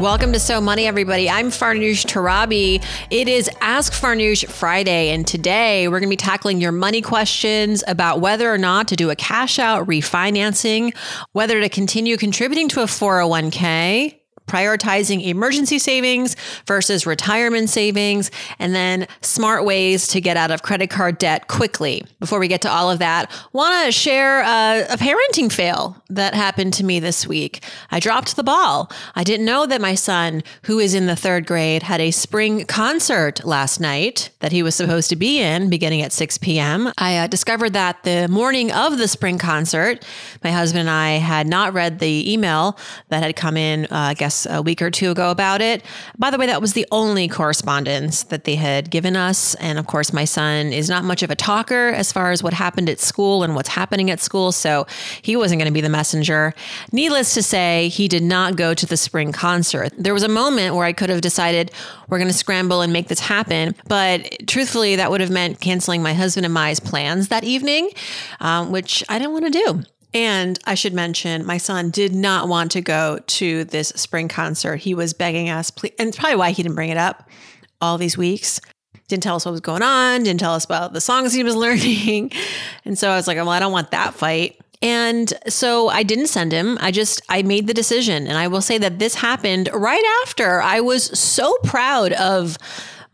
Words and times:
Welcome 0.00 0.32
to 0.32 0.40
So 0.40 0.60
Money, 0.60 0.88
everybody. 0.88 1.30
I'm 1.30 1.50
Farnoosh 1.50 2.04
Torabi. 2.04 2.84
It 3.10 3.28
is 3.28 3.48
Ask 3.60 3.92
Farnoosh 3.92 4.44
Friday, 4.50 5.10
and 5.10 5.24
today 5.24 5.86
we're 5.86 6.00
going 6.00 6.08
to 6.08 6.12
be 6.12 6.16
tackling 6.16 6.60
your 6.60 6.72
money 6.72 7.00
questions 7.00 7.84
about 7.86 8.20
whether 8.20 8.52
or 8.52 8.58
not 8.58 8.88
to 8.88 8.96
do 8.96 9.10
a 9.10 9.16
cash 9.16 9.60
out 9.60 9.86
refinancing, 9.86 10.96
whether 11.30 11.60
to 11.60 11.68
continue 11.68 12.16
contributing 12.16 12.68
to 12.70 12.80
a 12.80 12.86
401k, 12.86 14.18
prioritizing 14.46 15.24
emergency 15.24 15.78
savings 15.78 16.36
versus 16.66 17.06
retirement 17.06 17.70
savings, 17.70 18.30
and 18.58 18.74
then 18.74 19.06
smart 19.22 19.64
ways 19.64 20.06
to 20.08 20.20
get 20.20 20.36
out 20.36 20.50
of 20.50 20.62
credit 20.62 20.90
card 20.90 21.18
debt 21.18 21.48
quickly. 21.48 22.04
Before 22.20 22.38
we 22.38 22.48
get 22.48 22.60
to 22.62 22.70
all 22.70 22.90
of 22.90 22.98
that, 22.98 23.30
want 23.52 23.86
to 23.86 23.92
share 23.92 24.40
a, 24.40 24.86
a 24.90 24.96
parenting 24.96 25.50
fail 25.50 26.02
that 26.10 26.34
happened 26.34 26.74
to 26.74 26.84
me 26.84 27.00
this 27.00 27.26
week. 27.26 27.64
I 27.90 28.00
dropped 28.00 28.36
the 28.36 28.44
ball. 28.44 28.90
I 29.14 29.24
didn't 29.24 29.46
know 29.46 29.66
that 29.66 29.80
my 29.80 29.94
son, 29.94 30.42
who 30.64 30.78
is 30.78 30.94
in 30.94 31.06
the 31.06 31.16
third 31.16 31.46
grade, 31.46 31.82
had 31.82 32.00
a 32.00 32.10
spring 32.10 32.66
concert 32.66 33.44
last 33.44 33.80
night 33.80 34.30
that 34.40 34.52
he 34.52 34.62
was 34.62 34.74
supposed 34.74 35.08
to 35.10 35.16
be 35.16 35.40
in 35.40 35.70
beginning 35.70 36.02
at 36.02 36.12
6 36.12 36.38
p.m. 36.38 36.92
I 36.98 37.18
uh, 37.18 37.26
discovered 37.26 37.72
that 37.72 38.02
the 38.02 38.28
morning 38.28 38.70
of 38.72 38.98
the 38.98 39.08
spring 39.08 39.38
concert, 39.38 40.04
my 40.42 40.50
husband 40.50 40.80
and 40.80 40.90
I 40.90 41.12
had 41.12 41.46
not 41.46 41.72
read 41.72 41.98
the 41.98 42.32
email 42.32 42.78
that 43.08 43.22
had 43.22 43.36
come 43.36 43.56
in, 43.56 43.84
uh, 43.86 43.88
I 43.90 44.14
guess 44.14 44.33
a 44.50 44.60
week 44.60 44.82
or 44.82 44.90
two 44.90 45.10
ago 45.10 45.30
about 45.30 45.60
it. 45.60 45.82
By 46.18 46.30
the 46.30 46.38
way, 46.38 46.46
that 46.46 46.60
was 46.60 46.72
the 46.72 46.86
only 46.90 47.28
correspondence 47.28 48.24
that 48.24 48.44
they 48.44 48.56
had 48.56 48.90
given 48.90 49.16
us. 49.16 49.54
And 49.56 49.78
of 49.78 49.86
course, 49.86 50.12
my 50.12 50.24
son 50.24 50.72
is 50.72 50.88
not 50.88 51.04
much 51.04 51.22
of 51.22 51.30
a 51.30 51.36
talker 51.36 51.88
as 51.88 52.12
far 52.12 52.32
as 52.32 52.42
what 52.42 52.52
happened 52.52 52.88
at 52.88 53.00
school 53.00 53.42
and 53.42 53.54
what's 53.54 53.68
happening 53.68 54.10
at 54.10 54.20
school. 54.20 54.52
So 54.52 54.86
he 55.22 55.36
wasn't 55.36 55.60
going 55.60 55.70
to 55.70 55.74
be 55.74 55.80
the 55.80 55.88
messenger. 55.88 56.52
Needless 56.92 57.34
to 57.34 57.42
say, 57.42 57.88
he 57.88 58.08
did 58.08 58.22
not 58.22 58.56
go 58.56 58.74
to 58.74 58.86
the 58.86 58.96
spring 58.96 59.32
concert. 59.32 59.92
There 59.96 60.14
was 60.14 60.22
a 60.22 60.28
moment 60.28 60.74
where 60.74 60.84
I 60.84 60.92
could 60.92 61.10
have 61.10 61.20
decided 61.20 61.70
we're 62.08 62.18
going 62.18 62.30
to 62.30 62.36
scramble 62.36 62.80
and 62.80 62.92
make 62.92 63.08
this 63.08 63.20
happen. 63.20 63.74
But 63.88 64.46
truthfully, 64.46 64.96
that 64.96 65.10
would 65.10 65.20
have 65.20 65.30
meant 65.30 65.60
canceling 65.60 66.02
my 66.02 66.14
husband 66.14 66.44
and 66.44 66.54
my's 66.54 66.80
plans 66.80 67.28
that 67.28 67.44
evening, 67.44 67.90
um, 68.40 68.70
which 68.70 69.02
I 69.08 69.18
didn't 69.18 69.32
want 69.32 69.46
to 69.46 69.50
do. 69.50 69.82
And 70.14 70.60
I 70.64 70.76
should 70.76 70.94
mention, 70.94 71.44
my 71.44 71.58
son 71.58 71.90
did 71.90 72.14
not 72.14 72.48
want 72.48 72.70
to 72.72 72.80
go 72.80 73.18
to 73.26 73.64
this 73.64 73.88
spring 73.96 74.28
concert. 74.28 74.76
He 74.76 74.94
was 74.94 75.12
begging 75.12 75.50
us, 75.50 75.72
please, 75.72 75.92
and 75.98 76.08
it's 76.08 76.16
probably 76.16 76.36
why 76.36 76.52
he 76.52 76.62
didn't 76.62 76.76
bring 76.76 76.90
it 76.90 76.96
up 76.96 77.28
all 77.80 77.98
these 77.98 78.16
weeks. 78.16 78.60
Didn't 79.08 79.24
tell 79.24 79.36
us 79.36 79.44
what 79.44 79.50
was 79.50 79.60
going 79.60 79.82
on, 79.82 80.22
didn't 80.22 80.40
tell 80.40 80.54
us 80.54 80.64
about 80.64 80.92
the 80.92 81.00
songs 81.00 81.32
he 81.34 81.42
was 81.42 81.56
learning. 81.56 82.30
And 82.84 82.96
so 82.96 83.10
I 83.10 83.16
was 83.16 83.26
like, 83.26 83.36
well, 83.36 83.50
I 83.50 83.58
don't 83.58 83.72
want 83.72 83.90
that 83.90 84.14
fight. 84.14 84.60
And 84.80 85.32
so 85.48 85.88
I 85.88 86.02
didn't 86.02 86.26
send 86.28 86.52
him. 86.52 86.78
I 86.80 86.90
just 86.90 87.22
I 87.28 87.42
made 87.42 87.66
the 87.66 87.74
decision. 87.74 88.26
And 88.26 88.36
I 88.38 88.48
will 88.48 88.60
say 88.60 88.78
that 88.78 88.98
this 88.98 89.14
happened 89.14 89.68
right 89.72 90.22
after 90.22 90.60
I 90.60 90.80
was 90.80 91.18
so 91.18 91.56
proud 91.64 92.12
of 92.12 92.56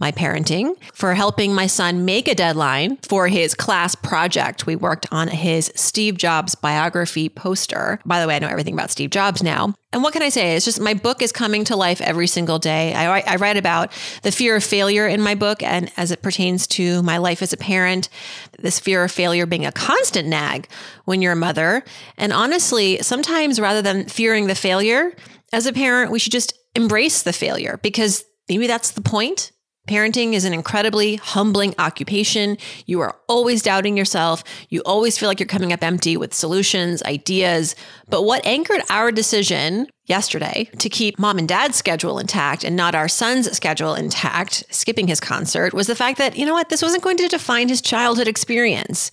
my 0.00 0.10
parenting, 0.10 0.74
for 0.92 1.14
helping 1.14 1.54
my 1.54 1.66
son 1.66 2.04
make 2.04 2.26
a 2.26 2.34
deadline 2.34 2.96
for 2.98 3.28
his 3.28 3.54
class 3.54 3.94
project. 3.94 4.66
We 4.66 4.74
worked 4.74 5.06
on 5.12 5.28
his 5.28 5.70
Steve 5.76 6.16
Jobs 6.16 6.54
biography 6.54 7.28
poster. 7.28 8.00
By 8.04 8.20
the 8.20 8.26
way, 8.26 8.36
I 8.36 8.38
know 8.38 8.48
everything 8.48 8.74
about 8.74 8.90
Steve 8.90 9.10
Jobs 9.10 9.42
now. 9.42 9.74
And 9.92 10.02
what 10.02 10.12
can 10.12 10.22
I 10.22 10.28
say? 10.28 10.54
It's 10.54 10.64
just 10.64 10.80
my 10.80 10.94
book 10.94 11.20
is 11.20 11.32
coming 11.32 11.64
to 11.64 11.76
life 11.76 12.00
every 12.00 12.28
single 12.28 12.58
day. 12.58 12.94
I, 12.94 13.20
I 13.20 13.36
write 13.36 13.56
about 13.56 13.92
the 14.22 14.30
fear 14.30 14.56
of 14.56 14.64
failure 14.64 15.06
in 15.06 15.20
my 15.20 15.34
book, 15.34 15.62
and 15.62 15.90
as 15.96 16.10
it 16.10 16.22
pertains 16.22 16.66
to 16.68 17.02
my 17.02 17.18
life 17.18 17.42
as 17.42 17.52
a 17.52 17.56
parent, 17.56 18.08
this 18.58 18.78
fear 18.78 19.04
of 19.04 19.10
failure 19.10 19.46
being 19.46 19.66
a 19.66 19.72
constant 19.72 20.28
nag 20.28 20.68
when 21.04 21.20
you're 21.20 21.32
a 21.32 21.36
mother. 21.36 21.82
And 22.16 22.32
honestly, 22.32 23.02
sometimes 23.02 23.60
rather 23.60 23.82
than 23.82 24.06
fearing 24.06 24.46
the 24.46 24.54
failure, 24.54 25.12
as 25.52 25.66
a 25.66 25.72
parent, 25.72 26.12
we 26.12 26.18
should 26.18 26.32
just 26.32 26.54
embrace 26.74 27.22
the 27.22 27.32
failure 27.32 27.78
because 27.82 28.24
maybe 28.48 28.66
that's 28.66 28.92
the 28.92 29.00
point. 29.00 29.50
Parenting 29.88 30.34
is 30.34 30.44
an 30.44 30.54
incredibly 30.54 31.16
humbling 31.16 31.74
occupation. 31.78 32.56
You 32.86 33.00
are 33.00 33.16
always 33.28 33.62
doubting 33.62 33.96
yourself. 33.96 34.44
You 34.68 34.82
always 34.86 35.18
feel 35.18 35.28
like 35.28 35.40
you're 35.40 35.46
coming 35.46 35.72
up 35.72 35.82
empty 35.82 36.16
with 36.16 36.32
solutions, 36.34 37.02
ideas. 37.02 37.74
But 38.08 38.22
what 38.22 38.46
anchored 38.46 38.82
our 38.88 39.10
decision 39.10 39.88
yesterday 40.04 40.68
to 40.78 40.88
keep 40.88 41.18
mom 41.18 41.38
and 41.38 41.48
dad's 41.48 41.76
schedule 41.76 42.18
intact 42.18 42.62
and 42.62 42.76
not 42.76 42.94
our 42.94 43.08
son's 43.08 43.50
schedule 43.50 43.94
intact, 43.94 44.64
skipping 44.70 45.08
his 45.08 45.18
concert, 45.18 45.72
was 45.72 45.86
the 45.86 45.96
fact 45.96 46.18
that, 46.18 46.36
you 46.36 46.46
know 46.46 46.54
what, 46.54 46.68
this 46.68 46.82
wasn't 46.82 47.02
going 47.02 47.16
to 47.16 47.28
define 47.28 47.68
his 47.68 47.80
childhood 47.80 48.28
experience. 48.28 49.10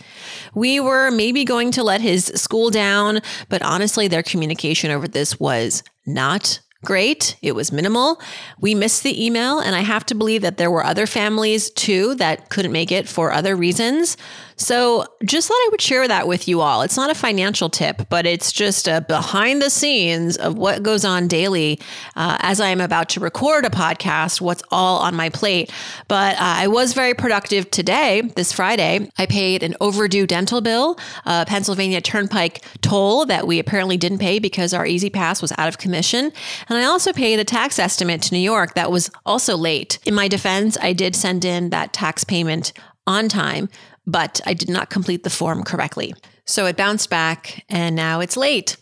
We 0.53 0.79
were 0.79 1.09
maybe 1.09 1.43
going 1.45 1.71
to 1.71 1.83
let 1.83 2.01
his 2.01 2.25
school 2.35 2.69
down, 2.69 3.21
but 3.49 3.63
honestly, 3.63 4.07
their 4.07 4.23
communication 4.23 4.91
over 4.91 5.07
this 5.07 5.39
was 5.39 5.81
not 6.05 6.59
great. 6.87 7.35
It 7.41 7.51
was 7.51 7.69
minimal. 7.69 8.21
We 8.61 8.73
missed 8.73 9.03
the 9.03 9.25
email, 9.25 9.59
and 9.59 9.75
I 9.75 9.81
have 9.81 10.05
to 10.05 10.15
believe 10.15 10.41
that 10.43 10.55
there 10.55 10.71
were 10.71 10.85
other 10.85 11.05
families 11.05 11.69
too 11.69 12.15
that 12.15 12.47
couldn't 12.47 12.71
make 12.71 12.93
it 12.93 13.09
for 13.09 13.33
other 13.33 13.57
reasons. 13.57 14.15
So, 14.59 15.05
just 15.23 15.47
thought 15.47 15.53
I 15.53 15.67
would 15.71 15.81
share 15.81 16.07
that 16.07 16.27
with 16.27 16.47
you 16.47 16.61
all. 16.61 16.81
It's 16.81 16.97
not 16.97 17.11
a 17.11 17.15
financial 17.15 17.69
tip, 17.69 18.09
but 18.09 18.25
it's 18.25 18.51
just 18.51 18.87
a 18.87 19.01
behind 19.01 19.61
the 19.61 19.69
scenes 19.69 20.35
of 20.35 20.57
what 20.57 20.81
goes 20.81 21.05
on 21.05 21.27
daily 21.27 21.79
uh, 22.15 22.37
as 22.39 22.59
I 22.59 22.69
am 22.69 22.81
about 22.81 23.09
to 23.09 23.19
record 23.19 23.65
a 23.65 23.69
podcast, 23.69 24.41
what's 24.41 24.63
all 24.71 24.99
on 24.99 25.15
my 25.15 25.29
plate. 25.29 25.71
But 26.07 26.35
uh, 26.37 26.39
I 26.39 26.67
was 26.67 26.93
very 26.93 27.13
productive 27.13 27.69
today, 27.69 28.21
this 28.35 28.51
Friday. 28.51 29.09
I 29.19 29.27
paid 29.27 29.61
an 29.61 29.75
overdue 29.79 30.25
dental 30.25 30.61
bill, 30.61 30.97
a 31.25 31.45
Pennsylvania 31.45 32.01
Turnpike 32.01 32.63
toll 32.81 33.27
that 33.27 33.45
we 33.45 33.59
apparently 33.59 33.97
didn't 33.97 34.19
pay 34.19 34.39
because 34.39 34.73
our 34.73 34.87
E-ZPass 34.87 35.39
was 35.39 35.53
out 35.59 35.67
of 35.67 35.77
commission. 35.77 36.31
And 36.67 36.77
I 36.79 36.85
also 36.85 37.13
paid 37.13 37.39
a 37.39 37.43
tax 37.43 37.77
estimate 37.77 38.23
to 38.23 38.33
New 38.33 38.39
York 38.39 38.73
that 38.73 38.91
was 38.91 39.11
also 39.23 39.55
late. 39.55 39.99
In 40.05 40.15
my 40.15 40.27
defense, 40.27 40.77
I 40.81 40.93
did 40.93 41.15
send 41.15 41.45
in 41.45 41.69
that 41.69 41.93
tax 41.93 42.23
payment 42.23 42.73
on 43.05 43.29
time, 43.29 43.69
but 44.07 44.41
I 44.45 44.53
did 44.53 44.69
not 44.69 44.89
complete 44.89 45.23
the 45.23 45.29
form 45.29 45.63
correctly. 45.63 46.15
So 46.45 46.65
it 46.65 46.77
bounced 46.77 47.09
back 47.09 47.65
and 47.69 47.95
now 47.95 48.21
it's 48.21 48.37
late. 48.37 48.77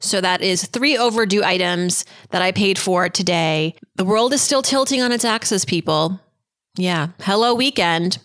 So 0.00 0.20
that 0.20 0.40
is 0.40 0.64
three 0.64 0.96
overdue 0.96 1.42
items 1.42 2.04
that 2.30 2.40
I 2.40 2.52
paid 2.52 2.78
for 2.78 3.08
today. 3.08 3.74
The 3.96 4.04
world 4.04 4.32
is 4.32 4.40
still 4.40 4.62
tilting 4.62 5.02
on 5.02 5.10
its 5.10 5.24
axis, 5.24 5.64
people. 5.64 6.20
Yeah. 6.76 7.08
Hello, 7.20 7.54
weekend. 7.54 8.18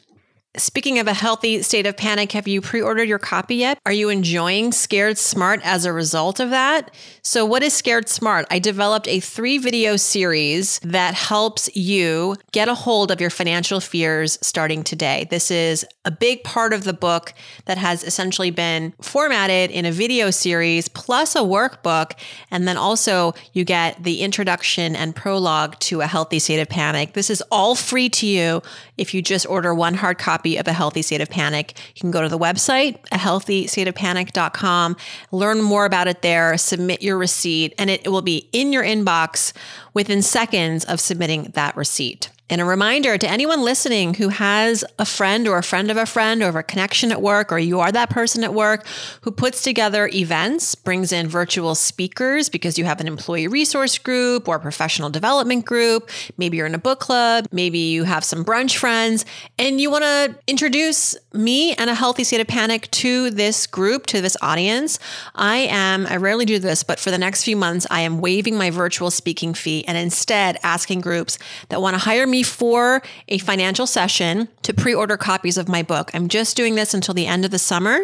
Speaking 0.56 1.00
of 1.00 1.08
a 1.08 1.16
healthy 1.16 1.64
state 1.64 1.88
of 1.88 1.98
panic, 1.98 2.32
have 2.34 2.48
you 2.48 2.62
pre 2.62 2.80
ordered 2.80 3.10
your 3.10 3.18
copy 3.18 3.56
yet? 3.56 3.80
Are 3.88 3.92
you 3.92 4.10
enjoying 4.10 4.72
Scared 4.72 5.18
Smart 5.18 5.62
as 5.64 5.84
a 5.84 5.92
result 5.92 6.40
of 6.40 6.52
that? 6.52 6.94
So, 7.24 7.44
what 7.44 7.64
is 7.64 7.74
Scared 7.74 8.08
Smart? 8.08 8.46
I 8.52 8.60
developed 8.60 9.08
a 9.08 9.20
three 9.20 9.58
video 9.58 9.96
series 9.96 10.80
that 10.84 11.16
helps 11.16 11.76
you 11.76 12.36
get 12.52 12.68
a 12.68 12.76
hold 12.76 13.10
of 13.10 13.20
your 13.20 13.32
financial 13.32 13.80
fears 13.80 14.38
starting 14.44 14.84
today. 14.84 15.26
This 15.32 15.50
is 15.50 15.88
a 16.06 16.12
big 16.12 16.44
part 16.44 16.72
of 16.72 16.84
the 16.84 16.94
book 16.94 17.34
that 17.66 17.80
has 17.80 18.04
essentially 18.04 18.52
been 18.52 18.94
formatted 19.02 19.72
in 19.72 19.86
a 19.86 19.92
video 19.92 20.30
series 20.30 20.88
plus 20.88 21.36
a 21.36 21.40
workbook. 21.40 22.12
And 22.52 22.68
then 22.68 22.78
also, 22.78 23.34
you 23.54 23.66
get 23.66 24.04
the 24.04 24.22
introduction 24.22 24.96
and 24.96 25.16
prologue 25.16 25.80
to 25.80 26.02
A 26.02 26.06
Healthy 26.06 26.38
State 26.38 26.60
of 26.60 26.70
Panic. 26.70 27.14
This 27.14 27.32
is 27.32 27.42
all 27.50 27.74
free 27.74 28.10
to 28.10 28.28
you 28.28 28.62
if 29.00 29.16
you 29.16 29.24
just 29.24 29.48
order 29.48 29.74
one 29.74 29.96
hard 29.96 30.20
copy 30.20 30.43
copy 30.44 30.58
of 30.58 30.68
A 30.68 30.74
Healthy 30.74 31.02
State 31.04 31.22
of 31.22 31.30
Panic. 31.30 31.74
You 31.96 32.02
can 32.02 32.12
go 32.12 32.22
to 32.22 32.28
the 32.28 32.38
website, 32.38 32.98
a 33.14 33.18
healthystateofpanic.com, 33.18 34.98
learn 35.32 35.62
more 35.62 35.86
about 35.86 36.10
it 36.10 36.22
there, 36.22 36.58
submit 36.58 37.02
your 37.02 37.18
receipt, 37.18 37.74
and 37.78 37.90
it 37.90 38.12
will 38.12 38.22
be 38.22 38.50
in 38.52 38.74
your 38.74 38.84
inbox 38.84 39.54
within 39.94 40.22
seconds 40.22 40.84
of 40.84 41.00
submitting 41.00 41.44
that 41.54 41.78
receipt. 41.78 42.30
And 42.50 42.60
a 42.60 42.66
reminder 42.66 43.18
to 43.18 43.28
anyone 43.28 43.62
listening 43.62 44.16
who 44.16 44.28
has 44.28 44.84
a 45.00 45.06
friend 45.06 45.48
or 45.48 45.58
a 45.58 45.64
friend 45.64 45.90
of 45.90 45.96
a 45.96 46.06
friend 46.06 46.44
or 46.44 46.50
a 46.60 46.62
connection 46.62 47.10
at 47.12 47.22
work, 47.22 47.54
or 47.54 47.58
you 47.58 47.80
are 47.80 47.92
that 47.92 48.10
person 48.10 48.44
at 48.44 48.54
work 48.54 48.86
who 49.22 49.32
puts 49.32 49.64
together 49.64 50.10
events, 50.14 50.76
brings 50.76 51.14
in 51.14 51.30
virtual 51.30 51.74
speakers 51.74 52.50
because 52.50 52.78
you 52.78 52.84
have 52.84 53.00
an 53.00 53.08
employee 53.08 53.48
resource 53.48 53.98
group 53.98 54.50
or 54.50 54.60
professional 54.60 55.10
development 55.10 55.64
group. 55.66 56.10
Maybe 56.38 56.58
you're 56.58 56.66
in 56.66 56.76
a 56.76 56.80
book 56.80 57.00
club. 57.00 57.48
Maybe 57.52 57.80
you 57.80 58.04
have 58.04 58.26
some 58.26 58.44
brunch 58.44 58.76
friends 58.76 59.26
and 59.58 59.80
you 59.80 59.90
want 59.90 60.04
to 60.04 60.36
introduce 60.46 61.16
me 61.34 61.74
and 61.76 61.90
a 61.90 61.96
healthy 61.96 62.26
state 62.26 62.42
of 62.42 62.48
panic 62.48 62.92
to 62.92 63.30
this 63.32 63.66
group, 63.66 64.06
to 64.08 64.20
this 64.20 64.36
audience. 64.42 65.00
I 65.34 65.60
am, 65.70 66.06
I 66.08 66.18
rarely 66.18 66.46
do 66.46 66.60
this, 66.60 66.84
but 66.84 67.00
for 67.00 67.10
the 67.10 67.18
next 67.18 67.46
few 67.46 67.56
months, 67.56 67.88
I 67.90 68.02
am 68.02 68.20
waiving 68.20 68.58
my 68.58 68.70
virtual 68.70 69.12
speaking 69.12 69.54
fee 69.54 69.86
and 69.88 69.98
instead 69.98 70.60
asking 70.62 71.00
groups 71.00 71.40
that 71.70 71.82
want 71.82 71.94
to 71.94 72.00
hire 72.00 72.28
me 72.28 72.33
for 72.42 73.04
a 73.28 73.38
financial 73.38 73.86
session 73.86 74.48
to 74.64 74.74
pre 74.74 74.96
order 74.96 75.18
copies 75.18 75.58
of 75.58 75.68
my 75.68 75.84
book. 75.84 76.10
I'm 76.14 76.30
just 76.30 76.58
doing 76.58 76.76
this 76.76 76.94
until 76.94 77.14
the 77.14 77.28
end 77.28 77.46
of 77.46 77.52
the 77.52 77.60
summer. 77.60 78.00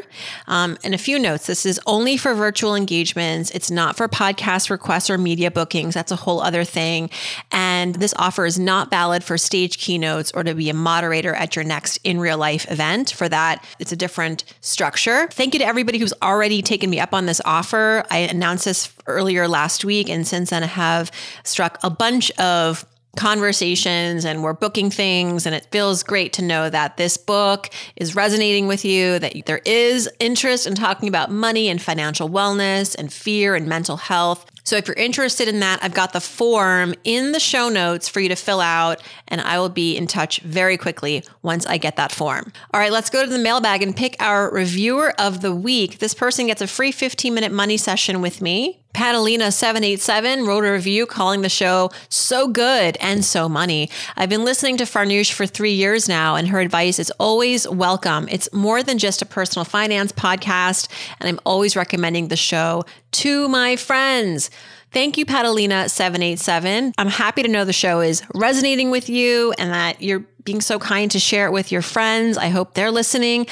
Um, 0.47 0.77
and 0.83 0.93
a 0.93 0.97
few 0.97 1.17
notes 1.17 1.47
this 1.47 1.65
is 1.65 1.79
only 1.87 2.17
for 2.17 2.35
virtual 2.35 2.75
engagements, 2.75 3.49
it's 3.51 3.71
not 3.71 3.97
for 3.97 4.07
podcast 4.07 4.69
requests 4.69 5.09
or 5.09 5.17
media 5.17 5.49
bookings. 5.49 5.93
That's 5.93 6.11
a 6.11 6.17
whole 6.17 6.41
other 6.41 6.63
thing. 6.63 7.09
And 7.51 7.95
this 7.95 8.13
offer 8.17 8.45
is 8.45 8.59
not 8.59 8.91
valid 8.91 9.23
for 9.23 9.37
stage 9.37 9.77
keynotes 9.79 10.31
or 10.33 10.43
to 10.43 10.53
be 10.53 10.69
a 10.69 10.73
moderator 10.73 11.33
at 11.33 11.55
your 11.55 11.63
next 11.65 11.97
in 12.03 12.19
real 12.19 12.37
life 12.37 12.69
event. 12.69 13.11
For 13.11 13.29
that, 13.29 13.65
it's 13.79 13.91
a 13.91 13.95
different 13.95 14.43
structure. 14.61 15.27
Thank 15.31 15.53
you 15.53 15.59
to 15.59 15.65
everybody 15.65 15.97
who's 15.97 16.13
already 16.21 16.61
taken 16.61 16.89
me 16.89 16.99
up 16.99 17.13
on 17.13 17.25
this 17.25 17.41
offer. 17.45 18.03
I 18.11 18.19
announced 18.19 18.65
this 18.65 18.93
earlier 19.07 19.47
last 19.47 19.85
week, 19.85 20.09
and 20.09 20.27
since 20.27 20.49
then 20.49 20.63
I 20.63 20.67
have 20.67 21.11
struck 21.43 21.79
a 21.83 21.89
bunch 21.89 22.31
of 22.31 22.85
conversations 23.15 24.25
and 24.25 24.43
we're 24.43 24.53
booking 24.53 24.89
things. 24.89 25.45
And 25.45 25.55
it 25.55 25.67
feels 25.71 26.03
great 26.03 26.33
to 26.33 26.41
know 26.41 26.69
that 26.69 26.97
this 26.97 27.17
book 27.17 27.69
is 27.95 28.15
resonating 28.15 28.67
with 28.67 28.85
you, 28.85 29.19
that 29.19 29.33
there 29.45 29.61
is 29.65 30.09
interest 30.19 30.67
in 30.67 30.75
talking 30.75 31.09
about 31.09 31.31
money 31.31 31.69
and 31.69 31.81
financial 31.81 32.29
wellness 32.29 32.95
and 32.95 33.11
fear 33.11 33.55
and 33.55 33.67
mental 33.67 33.97
health. 33.97 34.45
So 34.63 34.75
if 34.75 34.87
you're 34.87 34.95
interested 34.95 35.47
in 35.47 35.61
that, 35.61 35.79
I've 35.81 35.95
got 35.95 36.13
the 36.13 36.21
form 36.21 36.93
in 37.03 37.31
the 37.31 37.39
show 37.39 37.69
notes 37.69 38.07
for 38.07 38.19
you 38.19 38.29
to 38.29 38.35
fill 38.35 38.61
out, 38.61 39.01
and 39.27 39.41
I 39.41 39.57
will 39.57 39.69
be 39.69 39.97
in 39.97 40.05
touch 40.05 40.41
very 40.41 40.77
quickly 40.77 41.23
once 41.41 41.65
I 41.65 41.79
get 41.79 41.95
that 41.95 42.11
form. 42.11 42.53
All 42.71 42.79
right, 42.79 42.91
let's 42.91 43.09
go 43.09 43.25
to 43.25 43.29
the 43.29 43.39
mailbag 43.39 43.81
and 43.81 43.95
pick 43.95 44.15
our 44.19 44.51
reviewer 44.51 45.19
of 45.19 45.41
the 45.41 45.55
week. 45.55 45.97
This 45.97 46.13
person 46.13 46.45
gets 46.45 46.61
a 46.61 46.67
free 46.67 46.91
15 46.91 47.33
minute 47.33 47.51
money 47.51 47.77
session 47.77 48.21
with 48.21 48.43
me. 48.43 48.78
Patalina787 48.93 50.47
wrote 50.47 50.65
a 50.65 50.71
review 50.71 51.05
calling 51.05 51.41
the 51.41 51.49
show 51.49 51.91
so 52.09 52.47
good 52.47 52.97
and 52.99 53.23
so 53.23 53.47
money. 53.47 53.89
I've 54.17 54.29
been 54.29 54.43
listening 54.43 54.77
to 54.77 54.83
Farnoosh 54.83 55.31
for 55.31 55.45
three 55.45 55.73
years 55.73 56.09
now, 56.09 56.35
and 56.35 56.47
her 56.47 56.59
advice 56.59 56.99
is 56.99 57.11
always 57.19 57.67
welcome. 57.67 58.27
It's 58.29 58.51
more 58.51 58.81
than 58.81 58.97
just 58.97 59.21
a 59.21 59.25
personal 59.25 59.63
finance 59.63 60.11
podcast, 60.11 60.89
and 61.19 61.29
I'm 61.29 61.39
always 61.45 61.75
recommending 61.75 62.27
the 62.29 62.35
show 62.35 62.83
to 63.11 63.47
my 63.47 63.75
friends. 63.75 64.49
Thank 64.91 65.17
you, 65.19 65.25
Patalina787. 65.25 66.93
I'm 66.97 67.07
happy 67.07 67.43
to 67.43 67.47
know 67.47 67.63
the 67.63 67.73
show 67.73 67.99
is 68.01 68.23
resonating 68.33 68.89
with 68.89 69.07
you 69.07 69.53
and 69.59 69.71
that 69.71 70.01
you're 70.01 70.25
being 70.43 70.61
so 70.61 70.79
kind 70.79 71.11
to 71.11 71.19
share 71.19 71.45
it 71.45 71.51
with 71.51 71.71
your 71.71 71.83
friends. 71.83 72.37
I 72.37 72.47
hope 72.47 72.73
they're 72.73 72.89
listening. 72.89 73.45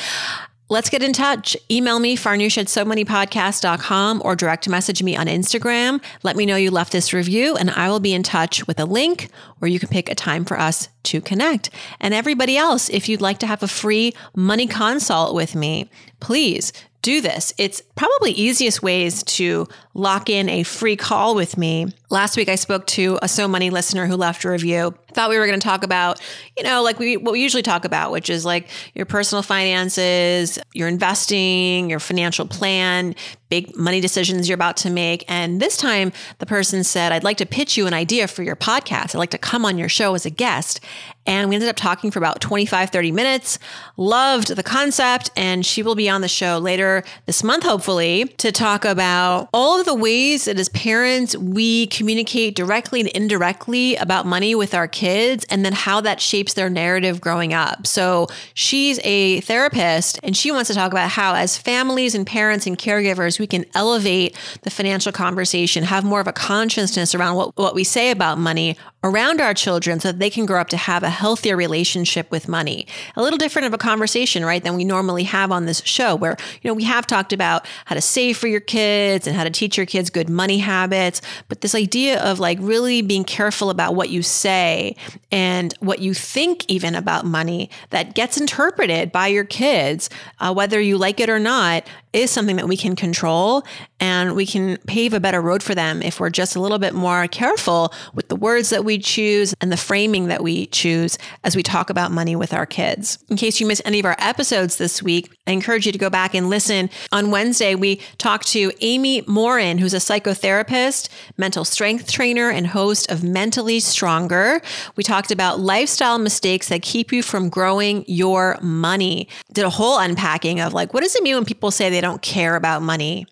Let's 0.69 0.89
get 0.89 1.01
in 1.01 1.13
touch. 1.13 1.55
Email 1.71 1.97
me, 1.99 2.17
farnoosh 2.17 2.57
at 2.57 2.67
somoneypodcast.com 2.67 4.21
or 4.25 4.35
direct 4.35 4.67
message 4.67 5.01
me 5.01 5.15
on 5.15 5.27
Instagram. 5.27 6.03
Let 6.23 6.35
me 6.35 6.45
know 6.45 6.57
you 6.57 6.71
left 6.71 6.91
this 6.91 7.13
review 7.13 7.55
and 7.55 7.69
I 7.71 7.89
will 7.89 8.01
be 8.01 8.13
in 8.13 8.21
touch 8.21 8.67
with 8.67 8.77
a 8.77 8.85
link 8.85 9.29
where 9.59 9.71
you 9.71 9.79
can 9.79 9.87
pick 9.87 10.09
a 10.09 10.15
time 10.15 10.43
for 10.43 10.59
us 10.59 10.89
to 11.03 11.21
connect. 11.21 11.69
And 12.01 12.13
everybody 12.13 12.57
else, 12.57 12.89
if 12.89 13.07
you'd 13.07 13.21
like 13.21 13.37
to 13.39 13.47
have 13.47 13.63
a 13.63 13.67
free 13.67 14.13
money 14.35 14.67
consult 14.67 15.33
with 15.33 15.55
me, 15.55 15.89
please 16.19 16.73
do 17.01 17.21
this. 17.21 17.53
It's 17.57 17.81
probably 17.95 18.31
easiest 18.31 18.83
ways 18.83 19.23
to 19.23 19.69
lock 19.97 20.29
in 20.29 20.47
a 20.47 20.61
free 20.61 20.95
call 20.95 21.33
with 21.33 21.57
me. 21.57 21.87
Last 22.09 22.37
week 22.37 22.49
I 22.49 22.55
spoke 22.55 22.85
to 22.87 23.17
a 23.21 23.27
So 23.27 23.47
Money 23.47 23.71
listener 23.71 24.05
who 24.05 24.15
left 24.15 24.45
a 24.45 24.49
review. 24.49 24.93
Thought 25.13 25.31
we 25.31 25.39
were 25.39 25.47
going 25.47 25.59
to 25.59 25.63
talk 25.63 25.83
about, 25.83 26.21
you 26.55 26.63
know, 26.63 26.83
like 26.83 26.99
we 26.99 27.17
what 27.17 27.31
we 27.31 27.41
usually 27.41 27.63
talk 27.63 27.83
about, 27.83 28.11
which 28.11 28.29
is 28.29 28.45
like 28.45 28.69
your 28.93 29.07
personal 29.07 29.41
finances, 29.41 30.59
your 30.73 30.87
investing, 30.87 31.89
your 31.89 31.99
financial 31.99 32.45
plan, 32.45 33.15
big 33.49 33.75
money 33.75 33.99
decisions 33.99 34.47
you're 34.47 34.53
about 34.53 34.77
to 34.77 34.89
make. 34.91 35.25
And 35.27 35.59
this 35.59 35.75
time 35.75 36.11
the 36.37 36.45
person 36.45 36.83
said, 36.83 37.11
"I'd 37.11 37.23
like 37.23 37.37
to 37.37 37.45
pitch 37.45 37.75
you 37.75 37.87
an 37.87 37.93
idea 37.93 38.27
for 38.27 38.43
your 38.43 38.55
podcast. 38.55 39.15
I'd 39.15 39.15
like 39.15 39.31
to 39.31 39.37
come 39.39 39.65
on 39.65 39.77
your 39.77 39.89
show 39.89 40.13
as 40.13 40.25
a 40.25 40.29
guest." 40.29 40.79
And 41.25 41.49
we 41.49 41.55
ended 41.55 41.69
up 41.69 41.75
talking 41.75 42.09
for 42.11 42.19
about 42.19 42.39
25, 42.39 42.89
30 42.89 43.11
minutes. 43.11 43.59
Loved 43.97 44.55
the 44.55 44.63
concept. 44.63 45.29
And 45.35 45.65
she 45.65 45.83
will 45.83 45.95
be 45.95 46.09
on 46.09 46.21
the 46.21 46.29
show 46.29 46.57
later 46.57 47.03
this 47.25 47.43
month, 47.43 47.63
hopefully, 47.63 48.25
to 48.37 48.51
talk 48.51 48.85
about 48.85 49.49
all 49.53 49.77
of 49.79 49.86
the 49.87 49.95
ways 49.95 50.45
that 50.45 50.59
as 50.59 50.67
parents 50.69 51.35
we 51.37 51.87
communicate 51.87 52.55
directly 52.55 52.99
and 52.99 53.09
indirectly 53.09 53.95
about 53.95 54.25
money 54.25 54.53
with 54.53 54.73
our 54.73 54.87
kids 54.87 55.45
and 55.49 55.63
then 55.63 55.71
how 55.71 56.01
that 56.01 56.19
shapes 56.19 56.55
their 56.55 56.69
narrative 56.69 57.21
growing 57.21 57.53
up. 57.53 57.87
So 57.87 58.27
she's 58.53 58.99
a 59.05 59.39
therapist 59.41 60.19
and 60.23 60.35
she 60.35 60.51
wants 60.51 60.67
to 60.67 60.73
talk 60.73 60.91
about 60.91 61.09
how, 61.09 61.35
as 61.35 61.57
families 61.57 62.15
and 62.15 62.27
parents 62.27 62.67
and 62.67 62.77
caregivers, 62.77 63.39
we 63.39 63.47
can 63.47 63.63
elevate 63.73 64.37
the 64.63 64.69
financial 64.69 65.13
conversation, 65.13 65.85
have 65.85 66.03
more 66.03 66.19
of 66.19 66.27
a 66.27 66.33
consciousness 66.33 67.15
around 67.15 67.37
what, 67.37 67.57
what 67.57 67.73
we 67.73 67.85
say 67.85 68.11
about 68.11 68.37
money 68.37 68.75
around 69.03 69.39
our 69.39 69.53
children 69.53 69.99
so 69.99 70.11
that 70.11 70.19
they 70.19 70.29
can 70.29 70.45
grow 70.45 70.59
up 70.59 70.69
to 70.69 70.77
have 70.77 71.03
a 71.03 71.09
healthier 71.09 71.55
relationship 71.55 72.29
with 72.31 72.47
money. 72.47 72.87
A 73.15 73.21
little 73.21 73.37
different 73.37 73.67
of 73.67 73.73
a 73.73 73.77
conversation, 73.77 74.43
right, 74.43 74.63
than 74.63 74.75
we 74.75 74.83
normally 74.83 75.23
have 75.23 75.51
on 75.51 75.65
this 75.65 75.81
show, 75.85 76.15
where, 76.15 76.35
you 76.61 76.67
know, 76.69 76.73
we 76.73 76.83
have 76.83 77.05
talked 77.05 77.31
about 77.31 77.65
how 77.85 77.95
to 77.95 78.01
save 78.01 78.37
for 78.37 78.47
your 78.47 78.59
kids 78.59 79.27
and 79.27 79.35
how 79.35 79.43
to 79.43 79.49
teach 79.49 79.77
your 79.77 79.85
kids 79.85 80.09
good 80.09 80.29
money 80.29 80.57
habits. 80.57 81.21
But 81.47 81.61
this 81.61 81.75
idea 81.75 82.21
of 82.23 82.39
like 82.39 82.57
really 82.59 83.01
being 83.01 83.23
careful 83.23 83.69
about 83.69 83.95
what 83.95 84.09
you 84.09 84.23
say 84.23 84.95
and 85.31 85.73
what 85.79 85.99
you 85.99 86.13
think, 86.13 86.65
even 86.67 86.95
about 86.95 87.25
money, 87.25 87.69
that 87.91 88.15
gets 88.15 88.37
interpreted 88.37 89.11
by 89.11 89.27
your 89.27 89.45
kids, 89.45 90.09
uh, 90.39 90.53
whether 90.53 90.81
you 90.81 90.97
like 90.97 91.19
it 91.19 91.29
or 91.29 91.39
not, 91.39 91.87
is 92.21 92.31
something 92.31 92.55
that 92.57 92.67
we 92.67 92.77
can 92.77 92.95
control 92.95 93.63
and 93.99 94.35
we 94.35 94.45
can 94.45 94.77
pave 94.87 95.13
a 95.13 95.19
better 95.19 95.41
road 95.41 95.63
for 95.63 95.73
them 95.73 96.01
if 96.01 96.19
we're 96.19 96.29
just 96.29 96.55
a 96.55 96.59
little 96.59 96.79
bit 96.79 96.93
more 96.93 97.27
careful 97.27 97.93
with 98.13 98.29
the 98.29 98.35
words 98.35 98.69
that 98.69 98.85
we 98.85 98.97
choose 98.97 99.53
and 99.59 99.71
the 99.71 99.77
framing 99.77 100.27
that 100.27 100.43
we 100.43 100.67
choose 100.67 101.17
as 101.43 101.55
we 101.55 101.63
talk 101.63 101.89
about 101.89 102.11
money 102.11 102.35
with 102.35 102.53
our 102.53 102.65
kids. 102.65 103.19
In 103.29 103.37
case 103.37 103.59
you 103.59 103.67
missed 103.67 103.81
any 103.85 103.99
of 103.99 104.05
our 104.05 104.15
episodes 104.19 104.77
this 104.77 105.01
week, 105.01 105.31
I 105.47 105.51
encourage 105.51 105.85
you 105.85 105.91
to 105.91 105.97
go 105.97 106.09
back 106.09 106.33
and 106.33 106.49
listen. 106.49 106.89
On 107.11 107.31
Wednesday, 107.31 107.75
we 107.75 107.97
talked 108.17 108.47
to 108.49 108.71
Amy 108.81 109.23
Morin, 109.27 109.77
who's 109.77 109.93
a 109.93 109.97
psychotherapist, 109.97 111.09
mental 111.37 111.65
strength 111.65 112.11
trainer, 112.11 112.49
and 112.49 112.67
host 112.67 113.11
of 113.11 113.23
Mentally 113.23 113.79
Stronger. 113.79 114.61
We 114.95 115.03
talked 115.03 115.31
about 115.31 115.59
lifestyle 115.59 116.19
mistakes 116.19 116.69
that 116.69 116.81
keep 116.81 117.11
you 117.11 117.23
from 117.23 117.49
growing 117.49 118.05
your 118.07 118.57
money. 118.61 119.27
Did 119.51 119.65
a 119.65 119.69
whole 119.69 119.99
unpacking 119.99 120.59
of 120.59 120.73
like, 120.73 120.93
what 120.93 121.03
does 121.03 121.15
it 121.15 121.23
mean 121.23 121.35
when 121.35 121.45
people 121.45 121.71
say 121.71 121.89
they 121.89 122.01
don't 122.01 122.06
care 122.21 122.55
about 122.55 122.81
money? 122.81 123.25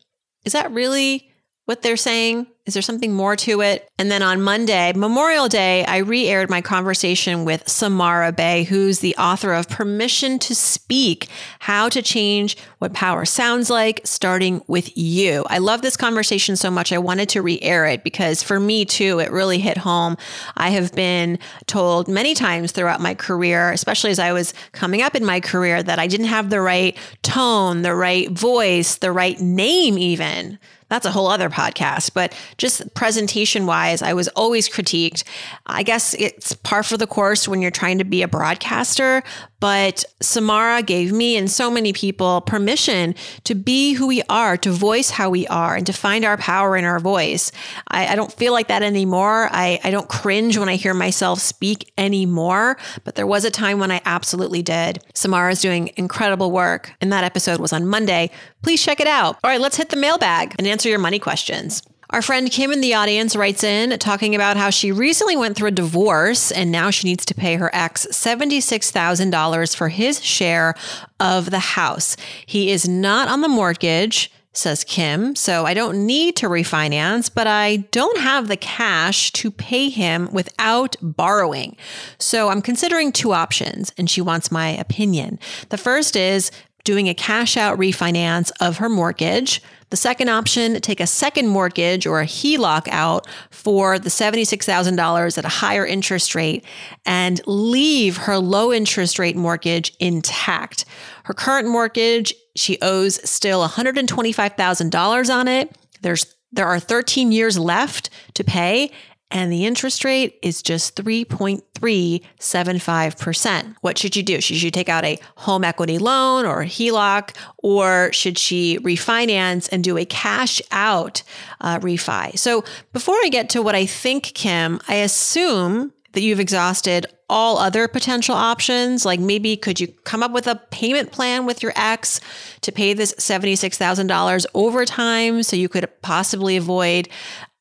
Is 0.44 0.54
that 0.54 0.72
really 0.72 1.32
what 1.66 1.82
they're 1.82 1.98
saying? 1.98 2.48
Is 2.66 2.74
there 2.74 2.82
something 2.82 3.14
more 3.14 3.36
to 3.36 3.62
it? 3.62 3.88
And 4.00 4.10
then 4.10 4.24
on 4.24 4.42
Monday, 4.42 4.92
Memorial 4.96 5.48
Day, 5.48 5.86
I 5.86 5.98
re 5.98 6.28
aired 6.28 6.50
my 6.50 6.62
conversation 6.62 7.46
with 7.46 7.70
Samara 7.70 8.32
Bay, 8.32 8.64
who's 8.64 9.00
the 9.00 9.16
author 9.18 9.54
of 9.54 9.70
Permission 9.70 10.40
to 10.40 10.56
Speak 10.56 11.30
How 11.60 11.90
to 11.90 12.02
Change 12.02 12.58
What 12.80 12.92
Power 12.92 13.24
Sounds 13.24 13.70
Like, 13.70 14.02
starting 14.04 14.64
with 14.66 14.98
you. 14.98 15.46
I 15.48 15.60
love 15.60 15.84
this 15.84 15.96
conversation 15.96 16.56
so 16.56 16.72
much. 16.72 16.92
I 16.92 16.98
wanted 16.98 17.30
to 17.30 17.44
re 17.44 17.60
air 17.62 17.86
it 17.86 18.04
because 18.04 18.42
for 18.42 18.60
me 18.60 18.84
too, 18.84 19.20
it 19.20 19.32
really 19.32 19.60
hit 19.60 19.78
home. 19.78 20.18
I 20.58 20.72
have 20.72 20.92
been 20.96 21.38
told 21.68 22.08
many 22.08 22.34
times 22.34 22.72
throughout 22.72 23.00
my 23.00 23.14
career, 23.14 23.70
especially 23.74 24.10
as 24.10 24.18
I 24.18 24.34
was 24.34 24.56
coming 24.72 25.04
up 25.04 25.14
in 25.14 25.24
my 25.24 25.40
career, 25.40 25.84
that 25.84 26.00
I 26.00 26.08
didn't 26.08 26.28
have 26.28 26.50
the 26.50 26.62
right 26.62 26.98
tone, 27.22 27.84
the 27.84 27.94
right 27.94 28.32
voice, 28.32 28.96
the 28.96 29.12
right 29.12 29.40
name, 29.40 30.00
even 30.00 30.58
that's 30.90 31.06
a 31.06 31.12
whole 31.12 31.28
other 31.28 31.50
podcast. 31.50 32.14
But 32.14 32.34
just 32.58 32.94
presentation 32.94 33.66
wise, 33.66 34.02
I 34.02 34.14
was 34.14 34.28
always 34.30 34.70
critiqued. 34.70 35.24
I 35.66 35.84
guess 35.84 36.14
it's 36.16 36.54
par 36.54 36.84
for 36.84 36.98
the 36.98 37.08
course 37.08 37.48
when 37.48 37.62
you're 37.62 37.72
trying 37.72 37.98
to 37.98 38.04
be 38.04 38.22
a 38.22 38.28
broadcaster, 38.28 39.24
but 39.60 40.06
Samara 40.22 40.84
gave 40.84 41.12
me 41.12 41.38
and 41.38 41.50
so 41.50 41.72
many 41.72 41.92
people 41.92 42.42
permission 42.42 43.16
to 43.46 43.56
be 43.56 43.94
who 43.94 44.06
we 44.06 44.22
are, 44.30 44.58
to 44.58 44.70
voice 44.70 45.10
how 45.10 45.30
we 45.30 45.48
are, 45.48 45.76
and 45.76 45.88
to 45.88 45.94
find 45.94 46.24
our 46.24 46.38
power 46.38 46.78
in 46.78 46.86
our 46.86 47.00
voice. 47.00 47.52
I, 47.88 48.08
I 48.08 48.16
don't 48.16 48.32
feel 48.32 48.54
like 48.54 48.68
that 48.68 48.84
anymore. 48.84 49.50
I, 49.52 49.80
I 49.84 49.92
don't 49.92 50.08
cringe 50.08 50.58
when 50.58 50.70
I 50.70 50.76
hear 50.76 50.94
myself 50.94 51.40
speak 51.40 51.92
anymore, 51.98 52.78
but 53.06 53.16
there 53.16 53.26
was 53.26 53.44
a 53.44 53.50
time 53.50 53.80
when 53.80 53.92
I 53.92 54.02
absolutely 54.06 54.62
did. 54.62 55.00
Samara 55.16 55.52
is 55.52 55.62
doing 55.62 55.90
incredible 55.96 56.52
work, 56.52 56.94
and 57.02 57.12
that 57.12 57.24
episode 57.24 57.60
was 57.60 57.74
on 57.74 57.88
Monday. 57.88 58.30
Please 58.62 58.84
check 58.84 59.00
it 59.00 59.08
out. 59.08 59.38
All 59.44 59.50
right, 59.50 59.62
let's 59.62 59.78
hit 59.78 59.90
the 59.90 59.96
mailbag 59.96 60.54
and 60.60 60.68
answer 60.76 60.90
your 60.90 61.00
money 61.00 61.20
questions. 61.20 61.82
Our 62.10 62.22
friend 62.22 62.52
Kim 62.52 62.74
in 62.74 62.82
the 62.82 62.96
audience 62.96 63.34
writes 63.34 63.64
in 63.64 63.98
talking 63.98 64.36
about 64.36 64.58
how 64.58 64.72
she 64.72 64.92
recently 64.92 65.38
went 65.38 65.56
through 65.56 65.70
a 65.70 65.72
divorce 65.72 66.52
and 66.52 66.70
now 66.70 66.90
she 66.90 67.08
needs 67.08 67.24
to 67.28 67.34
pay 67.34 67.56
her 67.56 67.74
ex 67.74 68.06
$76,000 68.12 69.74
for 69.74 69.88
his 69.88 70.22
share 70.22 70.76
of 71.22 71.50
the 71.50 71.60
house. 71.60 72.18
He 72.46 72.72
is 72.72 72.90
not 72.90 73.30
on 73.30 73.40
the 73.40 73.48
mortgage 73.48 74.30
says 74.52 74.84
Kim. 74.84 75.34
So 75.36 75.66
I 75.66 75.74
don't 75.74 76.06
need 76.06 76.36
to 76.38 76.48
refinance, 76.48 77.30
but 77.34 77.48
I 77.48 77.78
don't 77.92 78.20
have 78.20 78.50
the 78.50 78.58
cash 78.58 79.32
to 79.34 79.50
pay 79.52 79.90
him 79.90 80.30
without 80.32 80.98
borrowing. 81.02 81.78
So 82.20 82.50
I'm 82.50 82.62
considering 82.62 83.12
two 83.12 83.34
options, 83.34 83.92
and 83.98 84.10
she 84.10 84.22
wants 84.22 84.52
my 84.52 84.70
opinion. 84.70 85.40
The 85.70 85.78
first 85.78 86.16
is 86.16 86.52
doing 86.86 87.10
a 87.10 87.14
cash 87.14 87.58
out 87.58 87.78
refinance 87.78 88.52
of 88.62 88.78
her 88.78 88.88
mortgage. 88.88 89.62
The 89.92 89.98
second 89.98 90.30
option, 90.30 90.82
take 90.82 91.00
a 91.00 91.08
second 91.08 91.48
mortgage 91.48 92.08
or 92.08 92.20
a 92.20 92.26
HELOC 92.26 92.88
out 92.90 93.28
for 93.52 94.00
the 94.00 94.10
$76,000 94.10 95.38
at 95.38 95.46
a 95.46 95.48
higher 95.48 95.86
interest 95.86 96.34
rate 96.34 96.66
and 97.06 97.40
leave 97.46 98.18
her 98.18 98.38
low 98.40 98.74
interest 98.74 99.20
rate 99.20 99.36
mortgage 99.36 99.94
intact. 100.00 100.86
Her 101.26 101.34
current 101.34 101.68
mortgage, 101.68 102.34
she 102.56 102.78
owes 102.82 103.28
still 103.30 103.68
$125,000 103.68 105.34
on 105.34 105.48
it. 105.48 105.78
There's 106.02 106.36
there 106.52 106.68
are 106.68 106.80
13 106.80 107.34
years 107.34 107.60
left 107.60 108.10
to 108.36 108.44
pay 108.44 108.92
and 109.32 109.52
the 109.52 109.66
interest 109.66 110.06
rate 110.06 110.38
is 110.42 110.62
just 110.62 110.96
3.375%. 110.96 113.76
What 113.82 113.98
should 113.98 114.16
you 114.16 114.24
do? 114.24 114.40
Should 114.40 114.62
you 114.62 114.72
take 114.72 114.88
out 114.88 115.04
a 115.04 115.20
home 115.36 115.64
equity 115.64 115.98
loan 115.98 116.46
or 116.46 116.62
a 116.62 116.66
HELOC, 116.66 117.36
or 117.58 118.14
should 118.14 118.38
she 118.38 118.78
refinance 118.80 119.68
and 119.72 119.84
do 119.84 119.98
a 119.98 120.06
cash 120.06 120.62
out 120.72 121.24
uh, 121.62 121.80
refi? 121.80 122.38
So, 122.38 122.64
before 122.94 123.16
I 123.24 123.30
get 123.30 123.50
to 123.50 123.62
what 123.62 123.76
I 123.76 123.86
think, 123.86 124.34
Kim, 124.36 124.80
I 124.88 124.96
assume 124.96 125.92
that 126.14 126.22
you've 126.22 126.40
exhausted 126.40 127.08
all 127.30 127.58
other 127.58 127.88
potential 127.88 128.36
options? 128.36 129.06
Like 129.06 129.20
maybe 129.20 129.58
could 129.58 129.80
you 129.80 129.88
come 130.04 130.24
up 130.24 130.32
with 130.32 130.48
a 130.48 130.56
payment 130.72 131.12
plan 131.12 131.46
with 131.46 131.64
your 131.64 131.74
ex 131.76 132.22
to 132.62 132.72
pay 132.72 132.94
this 132.94 133.14
$76,000 133.16 134.46
over 134.54 134.86
time 134.86 135.44
so 135.44 135.56
you 135.56 135.70
could 135.70 135.90
possibly 136.02 136.58
avoid 136.58 137.10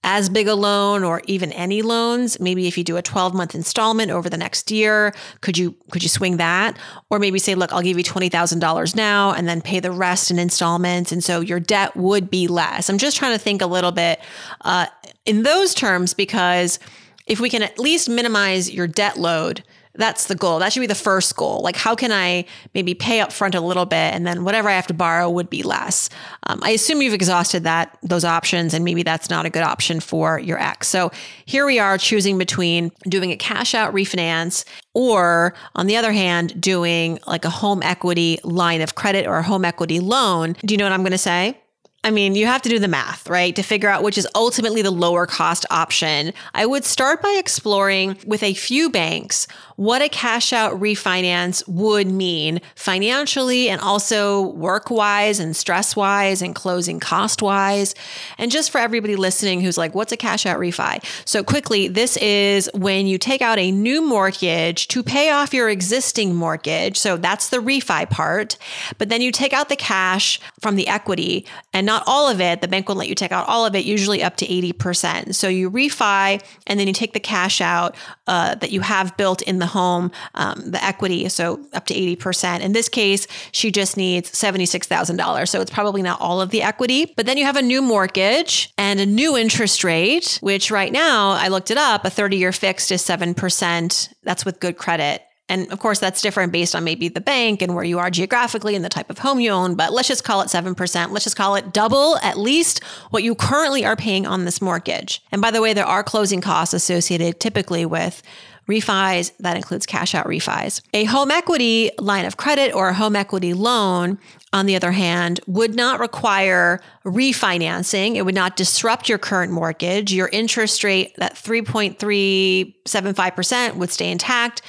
as 0.04 0.28
big 0.28 0.46
a 0.46 0.54
loan 0.54 1.02
or 1.02 1.22
even 1.26 1.50
any 1.52 1.82
loans. 1.82 2.38
Maybe 2.38 2.68
if 2.68 2.78
you 2.78 2.84
do 2.84 2.96
a 2.96 3.02
12 3.02 3.34
month 3.34 3.54
installment 3.54 4.10
over 4.10 4.30
the 4.30 4.36
next 4.36 4.70
year 4.70 5.14
could 5.40 5.58
you 5.58 5.74
could 5.90 6.02
you 6.02 6.08
swing 6.08 6.36
that? 6.36 6.76
Or 7.10 7.18
maybe 7.18 7.38
say 7.38 7.54
look 7.54 7.72
i'll 7.72 7.82
give 7.82 7.98
you 7.98 8.04
$20000 8.04 8.94
now 8.94 9.32
and 9.32 9.48
then 9.48 9.60
pay 9.60 9.80
the 9.80 9.90
rest 9.90 10.30
in 10.30 10.38
installments. 10.38 11.10
And 11.10 11.24
so 11.24 11.40
your 11.40 11.58
debt 11.58 11.96
would 11.96 12.30
be 12.30 12.46
less. 12.46 12.88
I'm 12.88 12.98
just 12.98 13.16
trying 13.16 13.32
to 13.32 13.42
think 13.42 13.62
a 13.62 13.66
little 13.66 13.92
bit 13.92 14.20
uh, 14.60 14.86
in 15.24 15.42
those 15.42 15.74
terms 15.74 16.14
because 16.14 16.78
if 17.26 17.40
we 17.40 17.48
can 17.48 17.62
at 17.62 17.78
least 17.78 18.08
minimize 18.08 18.70
your 18.70 18.86
debt 18.86 19.16
load 19.16 19.64
that's 19.96 20.26
the 20.26 20.34
goal. 20.34 20.58
That 20.58 20.72
should 20.72 20.80
be 20.80 20.86
the 20.86 20.94
first 20.94 21.36
goal. 21.36 21.60
Like, 21.60 21.76
how 21.76 21.94
can 21.94 22.10
I 22.10 22.46
maybe 22.74 22.94
pay 22.94 23.20
up 23.20 23.32
front 23.32 23.54
a 23.54 23.60
little 23.60 23.86
bit 23.86 24.14
and 24.14 24.26
then 24.26 24.44
whatever 24.44 24.68
I 24.68 24.72
have 24.72 24.86
to 24.88 24.94
borrow 24.94 25.30
would 25.30 25.48
be 25.48 25.62
less? 25.62 26.10
Um, 26.46 26.60
I 26.62 26.70
assume 26.70 27.00
you've 27.02 27.14
exhausted 27.14 27.64
that, 27.64 27.96
those 28.02 28.24
options, 28.24 28.74
and 28.74 28.84
maybe 28.84 29.02
that's 29.02 29.30
not 29.30 29.46
a 29.46 29.50
good 29.50 29.62
option 29.62 30.00
for 30.00 30.38
your 30.38 30.60
ex. 30.60 30.88
So 30.88 31.12
here 31.44 31.64
we 31.66 31.78
are 31.78 31.96
choosing 31.96 32.38
between 32.38 32.90
doing 33.08 33.30
a 33.30 33.36
cash 33.36 33.74
out 33.74 33.94
refinance 33.94 34.64
or 34.94 35.54
on 35.74 35.86
the 35.86 35.96
other 35.96 36.12
hand, 36.12 36.60
doing 36.60 37.18
like 37.26 37.44
a 37.44 37.50
home 37.50 37.82
equity 37.82 38.38
line 38.42 38.80
of 38.80 38.94
credit 38.94 39.26
or 39.26 39.38
a 39.38 39.42
home 39.42 39.64
equity 39.64 40.00
loan. 40.00 40.56
Do 40.64 40.74
you 40.74 40.78
know 40.78 40.84
what 40.84 40.92
I'm 40.92 41.02
going 41.02 41.12
to 41.12 41.18
say? 41.18 41.58
I 42.04 42.10
mean, 42.10 42.34
you 42.34 42.46
have 42.46 42.60
to 42.62 42.68
do 42.68 42.78
the 42.78 42.86
math, 42.86 43.30
right? 43.30 43.56
To 43.56 43.62
figure 43.62 43.88
out 43.88 44.02
which 44.02 44.18
is 44.18 44.28
ultimately 44.34 44.82
the 44.82 44.90
lower 44.90 45.26
cost 45.26 45.64
option. 45.70 46.34
I 46.52 46.66
would 46.66 46.84
start 46.84 47.22
by 47.22 47.34
exploring 47.38 48.18
with 48.26 48.42
a 48.42 48.52
few 48.52 48.90
banks 48.90 49.48
what 49.76 50.02
a 50.02 50.08
cash 50.08 50.52
out 50.52 50.80
refinance 50.80 51.66
would 51.66 52.06
mean 52.06 52.60
financially 52.76 53.68
and 53.68 53.80
also 53.80 54.48
work 54.48 54.90
wise 54.90 55.40
and 55.40 55.56
stress 55.56 55.96
wise 55.96 56.42
and 56.42 56.54
closing 56.54 57.00
cost 57.00 57.42
wise. 57.42 57.94
And 58.38 58.50
just 58.50 58.70
for 58.70 58.78
everybody 58.78 59.16
listening 59.16 59.60
who's 59.60 59.78
like, 59.78 59.94
what's 59.94 60.12
a 60.12 60.16
cash 60.16 60.46
out 60.46 60.58
refi? 60.58 61.04
So, 61.26 61.42
quickly, 61.42 61.88
this 61.88 62.16
is 62.18 62.70
when 62.74 63.06
you 63.06 63.18
take 63.18 63.42
out 63.42 63.58
a 63.58 63.72
new 63.72 64.02
mortgage 64.02 64.88
to 64.88 65.02
pay 65.02 65.30
off 65.30 65.52
your 65.52 65.68
existing 65.68 66.34
mortgage. 66.34 66.96
So, 66.96 67.16
that's 67.16 67.48
the 67.48 67.58
refi 67.58 68.08
part. 68.08 68.56
But 68.98 69.08
then 69.08 69.22
you 69.22 69.32
take 69.32 69.52
out 69.52 69.68
the 69.68 69.76
cash 69.76 70.40
from 70.60 70.76
the 70.76 70.86
equity 70.86 71.46
and 71.72 71.86
not 71.86 71.93
all 72.06 72.28
of 72.28 72.40
it. 72.40 72.60
The 72.60 72.68
bank 72.68 72.88
won't 72.88 72.98
let 72.98 73.08
you 73.08 73.14
take 73.14 73.32
out 73.32 73.48
all 73.48 73.66
of 73.66 73.74
it, 73.74 73.84
usually 73.84 74.22
up 74.22 74.36
to 74.36 74.46
80%. 74.46 75.34
So, 75.34 75.48
you 75.48 75.70
refi 75.70 76.42
and 76.66 76.78
then 76.78 76.86
you 76.86 76.92
take 76.92 77.12
the 77.12 77.20
cash 77.20 77.60
out 77.60 77.96
uh, 78.26 78.54
that 78.56 78.70
you 78.70 78.80
have 78.80 79.16
built 79.16 79.42
in 79.42 79.58
the 79.58 79.64
the 79.64 79.68
home, 79.68 80.12
um, 80.34 80.70
the 80.70 80.84
equity, 80.84 81.28
so 81.28 81.60
up 81.72 81.86
to 81.86 81.94
80%. 81.94 82.60
In 82.60 82.72
this 82.72 82.88
case, 82.88 83.26
she 83.50 83.70
just 83.70 83.96
needs 83.96 84.30
$76,000. 84.30 85.48
So 85.48 85.60
it's 85.60 85.70
probably 85.70 86.02
not 86.02 86.20
all 86.20 86.40
of 86.40 86.50
the 86.50 86.62
equity. 86.62 87.12
But 87.16 87.26
then 87.26 87.38
you 87.38 87.46
have 87.46 87.56
a 87.56 87.62
new 87.62 87.80
mortgage 87.80 88.72
and 88.76 89.00
a 89.00 89.06
new 89.06 89.36
interest 89.36 89.82
rate, 89.84 90.38
which 90.42 90.70
right 90.70 90.92
now, 90.92 91.30
I 91.30 91.48
looked 91.48 91.70
it 91.70 91.78
up, 91.78 92.04
a 92.04 92.10
30 92.10 92.36
year 92.36 92.52
fixed 92.52 92.92
is 92.92 93.02
7%. 93.02 94.14
That's 94.22 94.44
with 94.44 94.60
good 94.60 94.76
credit. 94.76 95.22
And 95.48 95.70
of 95.70 95.78
course, 95.78 95.98
that's 95.98 96.22
different 96.22 96.52
based 96.52 96.74
on 96.74 96.84
maybe 96.84 97.08
the 97.08 97.20
bank 97.20 97.60
and 97.60 97.74
where 97.74 97.84
you 97.84 97.98
are 97.98 98.10
geographically 98.10 98.74
and 98.74 98.82
the 98.84 98.88
type 98.88 99.10
of 99.10 99.18
home 99.18 99.40
you 99.40 99.50
own. 99.50 99.74
But 99.74 99.92
let's 99.92 100.08
just 100.08 100.24
call 100.24 100.40
it 100.40 100.48
7%. 100.48 101.10
Let's 101.10 101.24
just 101.24 101.36
call 101.36 101.54
it 101.54 101.70
double 101.72 102.16
at 102.18 102.38
least 102.38 102.82
what 103.10 103.22
you 103.22 103.34
currently 103.34 103.84
are 103.84 103.96
paying 103.96 104.26
on 104.26 104.46
this 104.46 104.62
mortgage. 104.62 105.22
And 105.30 105.42
by 105.42 105.50
the 105.50 105.60
way, 105.60 105.74
there 105.74 105.84
are 105.84 106.02
closing 106.02 106.40
costs 106.40 106.72
associated 106.72 107.40
typically 107.40 107.84
with 107.84 108.22
refis, 108.68 109.32
that 109.40 109.56
includes 109.56 109.86
cash 109.86 110.14
out 110.14 110.26
refis. 110.26 110.80
A 110.94 111.04
home 111.04 111.30
equity 111.30 111.90
line 111.98 112.24
of 112.24 112.38
credit 112.38 112.74
or 112.74 112.88
a 112.88 112.94
home 112.94 113.14
equity 113.14 113.52
loan, 113.52 114.18
on 114.54 114.64
the 114.66 114.76
other 114.76 114.92
hand, 114.92 115.40
would 115.46 115.74
not 115.74 116.00
require 116.00 116.80
refinancing. 117.04 118.16
It 118.16 118.22
would 118.22 118.34
not 118.34 118.56
disrupt 118.56 119.06
your 119.08 119.18
current 119.18 119.52
mortgage. 119.52 120.14
Your 120.14 120.28
interest 120.28 120.82
rate, 120.82 121.14
that 121.16 121.34
3.375%, 121.34 123.76
would 123.76 123.90
stay 123.90 124.10
intact, 124.10 124.62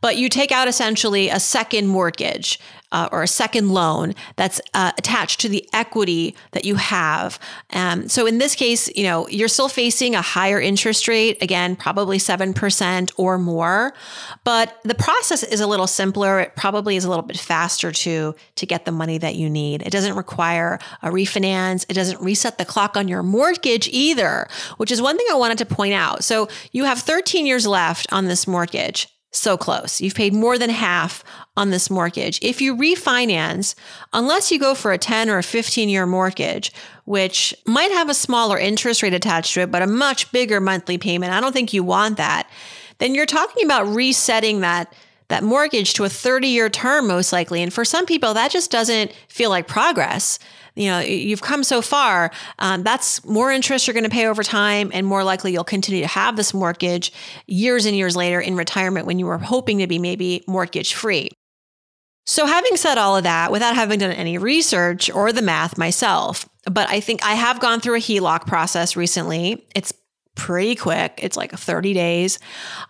but 0.00 0.16
you 0.16 0.28
take 0.28 0.52
out 0.52 0.68
essentially 0.68 1.28
a 1.28 1.40
second 1.40 1.88
mortgage 1.88 2.58
uh, 2.92 3.08
or 3.12 3.22
a 3.22 3.28
second 3.28 3.70
loan 3.70 4.14
that's 4.36 4.60
uh, 4.74 4.92
attached 4.96 5.40
to 5.40 5.48
the 5.48 5.68
equity 5.72 6.34
that 6.52 6.64
you 6.64 6.76
have. 6.76 7.38
Um, 7.70 8.08
so 8.08 8.26
in 8.26 8.38
this 8.38 8.54
case, 8.54 8.88
you 8.96 9.02
know, 9.02 9.28
you're 9.28 9.48
still 9.48 9.68
facing 9.68 10.14
a 10.14 10.22
higher 10.22 10.60
interest 10.60 11.08
rate, 11.08 11.42
again, 11.42 11.76
probably 11.76 12.18
7% 12.18 13.12
or 13.16 13.38
more, 13.38 13.92
but 14.44 14.78
the 14.84 14.94
process 14.94 15.42
is 15.42 15.60
a 15.60 15.66
little 15.66 15.86
simpler. 15.86 16.40
It 16.40 16.56
probably 16.56 16.96
is 16.96 17.04
a 17.04 17.08
little 17.08 17.24
bit 17.24 17.36
faster 17.36 17.90
to, 17.90 18.34
to 18.54 18.66
get 18.66 18.84
the 18.84 18.92
money 18.92 19.18
that 19.18 19.34
you 19.34 19.50
need. 19.50 19.82
It 19.82 19.90
doesn't 19.90 20.16
require 20.16 20.78
a 21.02 21.10
refinance. 21.10 21.84
It 21.88 21.94
doesn't 21.94 22.20
reset 22.20 22.58
the 22.58 22.64
clock 22.64 22.96
on 22.96 23.08
your 23.08 23.22
mortgage 23.22 23.88
either, 23.88 24.48
which 24.76 24.92
is 24.92 25.02
one 25.02 25.16
thing 25.16 25.26
I 25.30 25.36
wanted 25.36 25.58
to 25.58 25.66
point 25.66 25.94
out. 25.94 26.22
So 26.22 26.48
you 26.72 26.84
have 26.84 27.00
13 27.00 27.46
years 27.46 27.66
left 27.66 28.12
on 28.12 28.26
this 28.26 28.46
mortgage 28.46 29.08
so 29.30 29.56
close. 29.56 30.00
You've 30.00 30.14
paid 30.14 30.32
more 30.32 30.58
than 30.58 30.70
half 30.70 31.22
on 31.56 31.70
this 31.70 31.90
mortgage. 31.90 32.38
If 32.42 32.60
you 32.60 32.74
refinance, 32.74 33.74
unless 34.12 34.50
you 34.50 34.58
go 34.58 34.74
for 34.74 34.92
a 34.92 34.98
10 34.98 35.28
or 35.28 35.38
a 35.38 35.42
15 35.42 35.88
year 35.88 36.06
mortgage, 36.06 36.72
which 37.04 37.54
might 37.66 37.90
have 37.92 38.08
a 38.08 38.14
smaller 38.14 38.58
interest 38.58 39.02
rate 39.02 39.14
attached 39.14 39.54
to 39.54 39.60
it, 39.60 39.70
but 39.70 39.82
a 39.82 39.86
much 39.86 40.32
bigger 40.32 40.60
monthly 40.60 40.98
payment, 40.98 41.32
I 41.32 41.40
don't 41.40 41.52
think 41.52 41.72
you 41.72 41.82
want 41.82 42.16
that. 42.16 42.48
Then 42.98 43.14
you're 43.14 43.26
talking 43.26 43.64
about 43.64 43.86
resetting 43.86 44.60
that 44.60 44.92
that 45.28 45.42
mortgage 45.42 45.94
to 45.94 46.04
a 46.04 46.08
30 46.08 46.46
year 46.46 46.70
term 46.70 47.08
most 47.08 47.32
likely. 47.32 47.62
And 47.62 47.72
for 47.72 47.84
some 47.84 48.06
people 48.06 48.34
that 48.34 48.50
just 48.50 48.70
doesn't 48.70 49.12
feel 49.28 49.50
like 49.50 49.66
progress 49.66 50.38
you 50.76 50.90
know 50.90 51.00
you've 51.00 51.42
come 51.42 51.64
so 51.64 51.82
far 51.82 52.30
um, 52.58 52.82
that's 52.82 53.24
more 53.24 53.50
interest 53.50 53.86
you're 53.86 53.94
going 53.94 54.04
to 54.04 54.10
pay 54.10 54.26
over 54.26 54.42
time 54.42 54.90
and 54.94 55.06
more 55.06 55.24
likely 55.24 55.52
you'll 55.52 55.64
continue 55.64 56.02
to 56.02 56.06
have 56.06 56.36
this 56.36 56.54
mortgage 56.54 57.12
years 57.46 57.86
and 57.86 57.96
years 57.96 58.14
later 58.14 58.40
in 58.40 58.56
retirement 58.56 59.06
when 59.06 59.18
you 59.18 59.26
were 59.26 59.38
hoping 59.38 59.78
to 59.78 59.86
be 59.86 59.98
maybe 59.98 60.44
mortgage 60.46 60.94
free 60.94 61.30
so 62.24 62.46
having 62.46 62.76
said 62.76 62.98
all 62.98 63.16
of 63.16 63.24
that 63.24 63.50
without 63.50 63.74
having 63.74 63.98
done 63.98 64.12
any 64.12 64.38
research 64.38 65.10
or 65.10 65.32
the 65.32 65.42
math 65.42 65.76
myself 65.78 66.48
but 66.70 66.88
i 66.88 67.00
think 67.00 67.24
i 67.24 67.34
have 67.34 67.58
gone 67.58 67.80
through 67.80 67.96
a 67.96 68.00
heloc 68.00 68.46
process 68.46 68.96
recently. 68.96 69.66
It's 69.74 69.92
pretty 70.36 70.76
quick. 70.76 71.18
It's 71.22 71.36
like 71.36 71.50
30 71.52 71.92
days. 71.94 72.38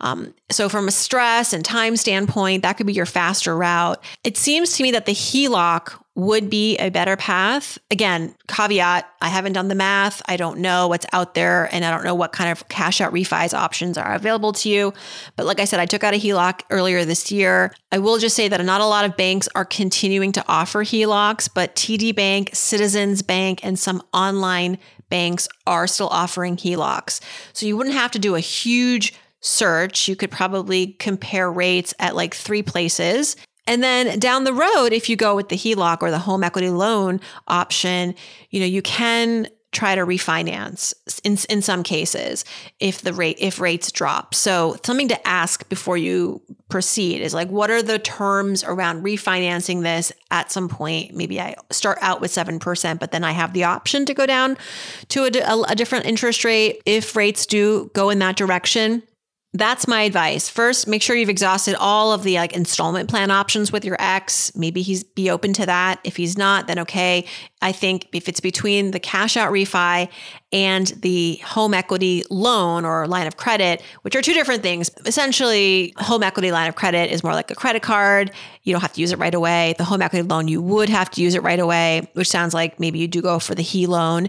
Um, 0.01 0.35
so, 0.51 0.69
from 0.69 0.89
a 0.89 0.91
stress 0.91 1.53
and 1.53 1.65
time 1.65 1.97
standpoint, 1.97 2.63
that 2.63 2.75
could 2.75 2.87
be 2.87 2.93
your 2.93 3.07
faster 3.07 3.57
route. 3.57 4.03
It 4.23 4.37
seems 4.37 4.77
to 4.77 4.83
me 4.83 4.91
that 4.91 5.07
the 5.07 5.13
HELOC 5.13 5.99
would 6.17 6.49
be 6.49 6.79
a 6.79 6.89
better 6.89 7.15
path. 7.15 7.79
Again, 7.91 8.35
caveat 8.49 9.07
I 9.21 9.29
haven't 9.29 9.53
done 9.53 9.69
the 9.69 9.75
math. 9.75 10.23
I 10.27 10.37
don't 10.37 10.61
know 10.61 10.89
what's 10.89 11.05
out 11.13 11.35
there, 11.35 11.69
and 11.73 11.85
I 11.85 11.91
don't 11.91 12.05
know 12.05 12.15
what 12.15 12.33
kind 12.33 12.51
of 12.51 12.69
cash 12.69 13.01
out 13.01 13.13
refis 13.13 13.53
options 13.53 13.99
are 13.99 14.15
available 14.15 14.53
to 14.55 14.69
you. 14.69 14.95
But 15.37 15.47
like 15.47 15.61
I 15.61 15.67
said, 15.67 15.79
I 15.79 15.87
took 15.87 16.03
out 16.03 16.15
a 16.15 16.19
HELOC 16.19 16.63
earlier 16.71 17.05
this 17.05 17.31
year. 17.31 17.75
I 17.93 17.99
will 17.99 18.19
just 18.19 18.35
say 18.35 18.49
that 18.49 18.65
not 18.65 18.81
a 18.81 18.87
lot 18.87 19.05
of 19.05 19.17
banks 19.17 19.49
are 19.55 19.65
continuing 19.65 20.33
to 20.33 20.45
offer 20.49 20.85
HELOCs, 20.85 21.51
but 21.53 21.77
TD 21.77 22.15
Bank, 22.15 22.51
Citizens 22.55 23.23
Bank, 23.23 23.61
and 23.63 23.79
some 23.79 24.03
online 24.15 24.79
banks 25.09 25.49
are 25.67 25.87
still 25.87 26.09
offering 26.09 26.57
HELOCs. 26.57 27.21
So 27.53 27.67
you 27.67 27.77
wouldn't 27.77 27.95
have 27.95 28.11
to 28.13 28.19
do 28.19 28.35
a 28.35 28.41
huge 28.41 29.15
search. 29.41 30.09
You 30.09 30.17
could 30.17 30.31
probably 30.31 30.89
compare 30.99 31.51
rates 31.51 31.95
at 31.99 32.17
like 32.17 32.35
three 32.35 32.63
places. 32.63 33.37
And 33.67 33.83
then 33.83 34.19
down 34.19 34.45
the 34.45 34.53
road, 34.53 34.93
if 34.93 35.09
you 35.09 35.17
go 35.17 35.35
with 35.35 35.49
the 35.49 35.57
HELOC 35.57 35.99
or 36.01 36.11
the 36.11 36.19
home 36.19 36.45
equity 36.45 36.71
loan 36.71 37.21
option, 37.49 38.15
you 38.51 38.61
know, 38.61 38.67
you 38.67 38.83
can 38.83 39.49
try 39.73 39.95
to 39.95 40.03
refinance 40.03 40.95
in, 41.23 41.37
in 41.55 41.61
some 41.61 41.83
cases 41.83 42.45
if 42.81 43.03
the 43.03 43.13
rate 43.13 43.37
if 43.39 43.61
rates 43.61 43.93
drop. 43.93 44.35
So 44.35 44.77
something 44.85 45.09
to 45.09 45.29
ask 45.29 45.69
before 45.69 45.97
you 45.99 46.41
proceed 46.69 47.21
is 47.21 47.35
like 47.35 47.49
what 47.49 47.71
are 47.71 47.83
the 47.83 47.99
terms 47.99 48.65
around 48.65 49.05
refinancing 49.05 49.83
this? 49.83 50.13
At 50.31 50.51
some 50.51 50.69
point 50.69 51.15
maybe 51.15 51.41
i 51.41 51.55
start 51.71 51.99
out 52.01 52.21
with 52.21 52.31
7% 52.31 52.99
but 52.99 53.13
then 53.13 53.25
i 53.25 53.33
have 53.33 53.53
the 53.53 53.65
option 53.65 54.05
to 54.07 54.15
go 54.15 54.27
down 54.27 54.57
to 55.09 55.25
a, 55.25 55.31
a, 55.41 55.63
a 55.63 55.75
different 55.75 56.07
interest 56.07 56.45
rate. 56.45 56.83
If 56.87 57.17
rates 57.17 57.47
do 57.47 57.91
go 57.95 58.11
in 58.11 58.19
that 58.21 58.37
direction 58.37 59.03
that's 59.59 59.87
my 59.87 60.03
advice. 60.03 60.49
First, 60.49 60.87
make 60.87 61.03
sure 61.03 61.15
you've 61.15 61.29
exhausted 61.29 61.75
all 61.77 62.13
of 62.13 62.23
the 62.23 62.37
like 62.37 62.55
installment 62.55 63.09
plan 63.09 63.31
options 63.31 63.71
with 63.71 63.85
your 63.85 63.97
ex. 63.99 64.55
Maybe 64.57 64.83
he's 64.83 65.05
be 65.05 65.31
open 65.31 65.53
to 65.55 65.67
that. 65.67 66.01
If 66.05 66.17
he's 66.17 66.37
not, 66.37 66.67
then 66.67 66.79
okay. 66.81 67.27
I 67.63 67.73
think 67.73 68.09
if 68.13 68.29
it's 68.29 68.41
between 68.41 68.91
the 68.91 69.01
cash 69.01 69.37
out 69.37 69.53
refi 69.53 70.09
and 70.53 70.87
the 70.87 71.37
home 71.45 71.75
equity 71.75 72.23
loan 72.31 72.85
or 72.85 73.07
line 73.07 73.27
of 73.27 73.37
credit, 73.37 73.83
which 74.03 74.15
are 74.15 74.23
two 74.23 74.35
different 74.35 74.63
things. 74.63 74.91
Essentially, 75.05 75.95
home 75.97 76.23
equity 76.23 76.53
line 76.53 76.69
of 76.69 76.75
credit 76.75 77.11
is 77.11 77.25
more 77.25 77.33
like 77.33 77.51
a 77.51 77.55
credit 77.55 77.83
card. 77.83 78.31
You 78.63 78.73
don't 78.73 78.83
have 78.83 78.93
to 78.93 79.01
use 79.01 79.13
it 79.13 79.19
right 79.19 79.35
away. 79.35 79.75
The 79.79 79.85
home 79.85 80.03
equity 80.03 80.27
loan, 80.27 80.49
you 80.49 80.61
would 80.63 80.89
have 80.89 81.11
to 81.11 81.23
use 81.23 81.35
it 81.35 81.43
right 81.43 81.59
away, 81.59 82.09
which 82.13 82.29
sounds 82.29 82.55
like 82.55 82.79
maybe 82.79 82.99
you 82.99 83.09
do 83.09 83.23
go 83.23 83.39
for 83.39 83.55
the 83.55 83.63
HE 83.63 83.87
loan. 83.87 84.29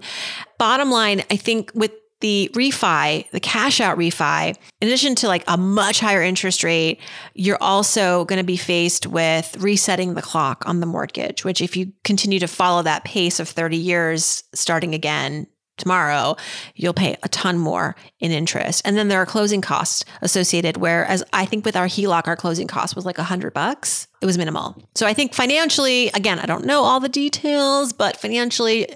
Bottom 0.58 0.90
line, 0.90 1.24
I 1.30 1.38
think 1.38 1.72
with 1.74 1.92
the 2.20 2.50
refi, 2.54 3.30
the 3.32 3.40
cash 3.40 3.80
out 3.80 3.98
refi, 3.98 4.56
in 4.82 4.88
addition 4.88 5.16
to 5.16 5.28
like 5.28 5.44
a 5.48 5.58
much 5.58 6.00
higher 6.00 6.22
interest 6.22 6.64
rate, 6.64 7.00
you're 7.34 7.62
also 7.62 8.26
going 8.26 8.40
to 8.40 8.46
be 8.46 8.58
faced 8.58 9.08
with 9.08 9.56
resetting 9.60 10.14
the 10.14 10.22
clock 10.22 10.64
on 10.68 10.80
the 10.80 10.86
mortgage, 10.86 11.44
which 11.44 11.62
if 11.62 11.78
you 11.78 11.92
continue 12.04 12.40
to 12.40 12.48
follow 12.48 12.82
that 12.82 13.04
pace 13.04 13.40
of 13.40 13.48
30 13.48 13.78
years 13.78 14.44
starting 14.54 14.96
again 14.96 15.48
tomorrow, 15.78 16.36
you'll 16.76 16.94
pay 16.94 17.16
a 17.24 17.30
ton 17.30 17.58
more 17.58 17.96
in 18.20 18.32
interest. 18.32 18.82
And 18.86 18.98
then 18.98 19.08
there 19.08 19.22
are 19.22 19.26
closing 19.26 19.62
costs 19.62 20.04
associated, 20.22 20.78
whereas 20.78 21.24
I 21.34 21.46
think 21.46 21.66
with 21.66 21.76
our 21.76 21.88
HELOC, 21.88 22.28
our 22.28 22.36
closing 22.36 22.68
cost 22.68 22.96
was 22.96 23.06
like 23.06 23.18
a 23.18 23.24
hundred 23.24 23.54
bucks. 23.54 24.08
It 24.20 24.26
was 24.26 24.38
minimal. 24.38 24.76
So 24.96 25.06
I 25.06 25.14
think 25.14 25.36
financially, 25.36 26.08
again, 26.10 26.40
I 26.40 26.48
don't 26.48 26.66
know 26.66 26.84
all 26.84 27.00
the 27.00 27.10
details, 27.10 27.94
but 27.94 28.18
financially, 28.18 28.88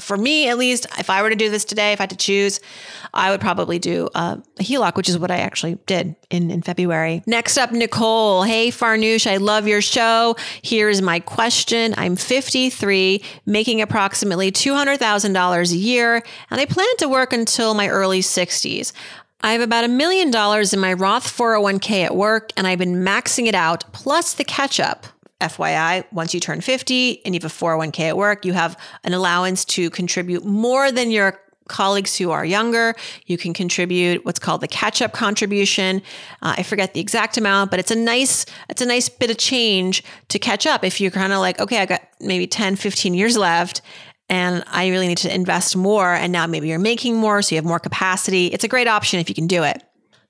for 0.00 0.18
me 0.18 0.48
at 0.50 0.58
least, 0.58 0.86
if 0.98 1.08
I 1.08 1.22
were 1.22 1.30
to 1.30 1.36
do 1.36 1.48
this 1.48 1.64
today, 1.64 1.92
if 1.92 2.00
I 2.00 2.02
had 2.02 2.10
to 2.10 2.16
choose, 2.16 2.60
I 3.14 3.30
would 3.30 3.40
probably 3.40 3.78
do 3.78 4.10
a, 4.14 4.42
a 4.58 4.62
HELOC, 4.62 4.96
which 4.96 5.08
is 5.08 5.18
what 5.18 5.30
I 5.30 5.38
actually 5.38 5.78
did 5.86 6.14
in, 6.28 6.50
in 6.50 6.60
February. 6.60 7.22
Next 7.26 7.56
up, 7.56 7.72
Nicole. 7.72 8.42
Hey, 8.42 8.68
Farnoosh, 8.68 9.26
I 9.26 9.38
love 9.38 9.66
your 9.66 9.80
show. 9.80 10.36
Here's 10.60 11.00
my 11.00 11.20
question. 11.20 11.94
I'm 11.96 12.14
53, 12.14 13.22
making 13.46 13.80
approximately 13.80 14.52
$200,000 14.52 15.72
a 15.72 15.76
year, 15.76 16.22
and 16.50 16.60
I 16.60 16.64
plan 16.64 16.86
to 16.98 17.08
work 17.08 17.32
until 17.32 17.74
my 17.74 17.88
early 17.88 18.20
60s. 18.20 18.92
I 19.42 19.52
have 19.52 19.60
about 19.60 19.84
a 19.84 19.88
million 19.88 20.30
dollars 20.30 20.72
in 20.72 20.80
my 20.80 20.92
Roth 20.92 21.26
401k 21.26 22.04
at 22.04 22.16
work, 22.16 22.52
and 22.56 22.66
I've 22.66 22.78
been 22.78 23.04
maxing 23.04 23.46
it 23.46 23.54
out, 23.54 23.84
plus 23.92 24.34
the 24.34 24.44
catch 24.44 24.80
up. 24.80 25.06
FYI, 25.40 26.04
once 26.12 26.32
you 26.32 26.40
turn 26.40 26.62
50 26.62 27.24
and 27.24 27.34
you 27.34 27.40
have 27.42 27.50
a 27.50 27.54
401k 27.54 28.00
at 28.08 28.16
work, 28.16 28.46
you 28.46 28.54
have 28.54 28.78
an 29.04 29.12
allowance 29.12 29.66
to 29.66 29.90
contribute 29.90 30.46
more 30.46 30.90
than 30.90 31.10
your 31.10 31.38
colleagues 31.68 32.16
who 32.16 32.30
are 32.30 32.44
younger. 32.44 32.94
You 33.26 33.36
can 33.36 33.52
contribute 33.52 34.24
what's 34.24 34.38
called 34.38 34.60
the 34.60 34.68
catch-up 34.68 35.12
contribution. 35.12 36.00
Uh, 36.42 36.54
I 36.58 36.62
forget 36.62 36.94
the 36.94 37.00
exact 37.00 37.36
amount, 37.36 37.70
but 37.70 37.80
it's 37.80 37.90
a 37.90 37.96
nice 37.96 38.46
it's 38.68 38.82
a 38.82 38.86
nice 38.86 39.08
bit 39.08 39.30
of 39.30 39.36
change 39.36 40.02
to 40.28 40.38
catch 40.38 40.66
up 40.66 40.84
if 40.84 41.00
you're 41.00 41.10
kind 41.10 41.32
of 41.32 41.40
like, 41.40 41.60
okay, 41.60 41.78
I 41.78 41.86
got 41.86 42.02
maybe 42.20 42.46
10, 42.46 42.76
15 42.76 43.14
years 43.14 43.36
left 43.36 43.82
and 44.28 44.64
I 44.66 44.88
really 44.88 45.08
need 45.08 45.18
to 45.18 45.34
invest 45.34 45.76
more 45.76 46.12
and 46.12 46.32
now 46.32 46.46
maybe 46.46 46.68
you're 46.68 46.78
making 46.78 47.16
more 47.16 47.42
so 47.42 47.54
you 47.54 47.58
have 47.58 47.64
more 47.64 47.78
capacity. 47.78 48.46
It's 48.48 48.64
a 48.64 48.68
great 48.68 48.88
option 48.88 49.20
if 49.20 49.28
you 49.28 49.34
can 49.34 49.46
do 49.46 49.62
it. 49.62 49.82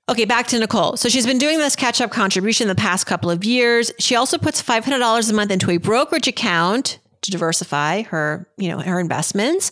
Okay, 0.09 0.25
back 0.25 0.47
to 0.47 0.59
Nicole. 0.59 0.95
So 0.95 1.09
she's 1.09 1.25
been 1.25 1.37
doing 1.37 1.57
this 1.57 1.75
catch 1.75 1.99
up 1.99 2.11
contribution 2.11 2.69
the 2.69 2.75
past 2.75 3.05
couple 3.05 3.29
of 3.29 3.43
years. 3.43 3.91
She 3.99 4.15
also 4.15 4.37
puts 4.37 4.61
$500 4.61 5.29
a 5.29 5.33
month 5.33 5.51
into 5.51 5.69
a 5.69 5.77
brokerage 5.77 6.27
account 6.27 6.99
to 7.23 7.31
diversify 7.31 8.03
her, 8.03 8.47
you 8.57 8.69
know, 8.69 8.79
her 8.79 9.01
investments. 9.01 9.71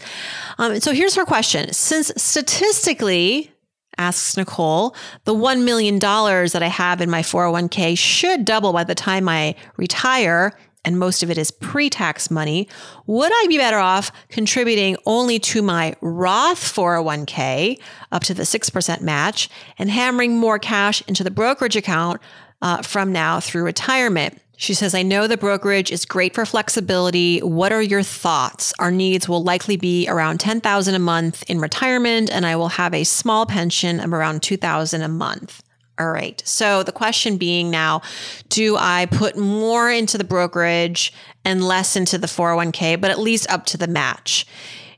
Um, 0.58 0.82
so 0.82 0.92
here's 0.92 1.16
her 1.16 1.24
question: 1.24 1.72
Since 1.72 2.12
statistically, 2.18 3.54
asks 3.98 4.36
Nicole, 4.36 4.96
the 5.24 5.34
$1 5.34 5.64
million 5.64 6.00
that 6.00 6.62
I 6.62 6.68
have 6.68 7.02
in 7.02 7.10
my 7.10 7.22
401k 7.22 7.98
should 7.98 8.46
double 8.46 8.74
by 8.74 8.84
the 8.84 8.96
time 8.96 9.30
I 9.30 9.56
retire, 9.78 10.52
and 10.86 11.00
most 11.00 11.24
of 11.24 11.30
it 11.30 11.38
is 11.38 11.52
pre 11.52 11.90
tax 11.90 12.32
money, 12.32 12.70
would 13.08 13.32
I 13.34 13.46
be 13.48 13.58
better 13.58 13.80
off 13.80 14.12
contributing 14.30 14.96
only 15.06 15.40
to 15.40 15.62
my 15.62 15.96
Roth 16.02 16.62
401k 16.62 17.80
up 18.12 18.24
to 18.24 18.34
the 18.34 18.44
6% 18.44 19.02
match 19.02 19.50
and 19.78 19.90
hammering 19.90 20.38
more 20.38 20.60
cash 20.60 21.02
into 21.08 21.24
the 21.24 21.32
brokerage 21.32 21.76
account 21.76 22.22
uh, 22.62 22.82
from 22.82 23.12
now 23.12 23.40
through 23.40 23.64
retirement? 23.64 24.40
She 24.58 24.74
says, 24.74 24.96
I 24.96 25.02
know 25.02 25.28
the 25.28 25.36
brokerage 25.36 25.92
is 25.92 26.06
great 26.06 26.34
for 26.34 26.46
flexibility. 26.46 27.40
What 27.40 27.74
are 27.74 27.82
your 27.82 28.04
thoughts? 28.04 28.74
Our 28.80 28.92
needs 28.92 29.28
will 29.28 29.44
likely 29.44 29.76
be 29.76 30.08
around 30.08 30.40
10,000 30.40 30.96
a 30.96 31.00
month 31.00 31.44
in 31.50 31.60
retirement 31.60 32.30
and 32.32 32.46
I 32.46 32.56
will 32.56 32.70
have 32.70 32.94
a 32.94 33.04
small 33.04 33.46
pension 33.46 34.00
of 34.00 34.14
around 34.14 34.44
2,000 34.44 35.02
a 35.02 35.10
month. 35.10 35.62
All 35.98 36.10
right. 36.12 36.42
So 36.46 36.84
the 36.84 36.92
question 36.92 37.38
being 37.38 37.72
now, 37.72 38.02
do 38.50 38.76
I 38.78 39.06
put 39.06 39.38
more 39.38 39.90
into 39.90 40.18
the 40.18 40.26
brokerage 40.26 41.14
and 41.46 41.64
less 41.64 41.96
into 41.96 42.18
the 42.18 42.28
401k, 42.28 43.00
but 43.00 43.12
at 43.12 43.20
least 43.20 43.50
up 43.50 43.66
to 43.68 43.78
the 43.78 43.88
match? 43.88 44.46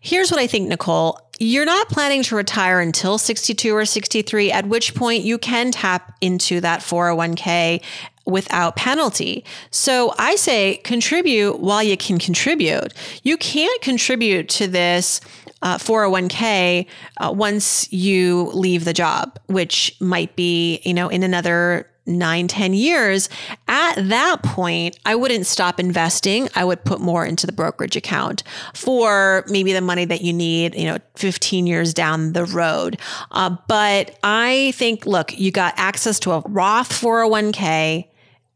Here's 0.02 0.32
what 0.32 0.40
I 0.40 0.48
think, 0.48 0.70
Nicole. 0.70 1.20
You're 1.40 1.66
not 1.66 1.90
planning 1.90 2.24
to 2.24 2.36
retire 2.36 2.80
until 2.80 3.20
62 3.20 3.76
or 3.76 3.86
63, 3.86 4.52
at 4.52 4.66
which 4.66 4.96
point 4.96 5.24
you 5.24 5.38
can 5.38 5.72
tap 5.72 6.16
into 6.20 6.62
that 6.62 6.80
401k 6.80 7.84
without 8.26 8.76
penalty. 8.76 9.46
So 9.70 10.14
I 10.18 10.36
say 10.36 10.78
contribute 10.84 11.60
while 11.60 11.84
you 11.84 11.96
can 11.96 12.18
contribute. 12.18 12.94
You 13.24 13.38
can't 13.38 13.82
contribute 13.82 14.50
to 14.50 14.68
this 14.68 15.22
uh, 15.62 15.78
401k 15.78 16.86
uh, 17.18 17.34
once 17.36 17.92
you 17.92 18.52
leave 18.54 18.86
the 18.86 18.94
job, 18.94 19.40
which 19.48 19.96
might 20.00 20.36
be, 20.36 20.82
you 20.84 20.94
know, 20.94 21.10
in 21.10 21.24
another 21.24 21.90
nine, 22.08 22.48
10 22.48 22.74
years, 22.74 23.30
at 23.68 23.96
that 23.96 24.42
point, 24.42 24.98
I 25.06 25.16
wouldn't 25.16 25.46
stop 25.46 25.80
investing. 25.80 26.48
I 26.56 26.64
would 26.64 26.84
put 26.86 27.02
more 27.02 27.26
into 27.26 27.46
the 27.46 27.52
brokerage 27.52 27.98
account 27.98 28.44
for 28.74 29.44
maybe 29.50 29.74
the 29.74 29.82
money 29.82 30.06
that 30.06 30.22
you 30.22 30.32
need, 30.32 30.74
you 30.74 30.86
know, 30.86 31.00
15 31.16 31.68
years 31.68 31.94
down 31.94 32.34
the 32.34 32.46
road. 32.46 32.98
Uh, 33.32 33.58
but 33.68 34.18
I 34.24 34.72
think, 34.76 35.06
look, 35.06 35.38
you 35.38 35.52
got 35.52 35.74
access 35.76 36.20
to 36.20 36.32
a 36.32 36.40
Roth 36.48 36.90
401k 36.90 38.08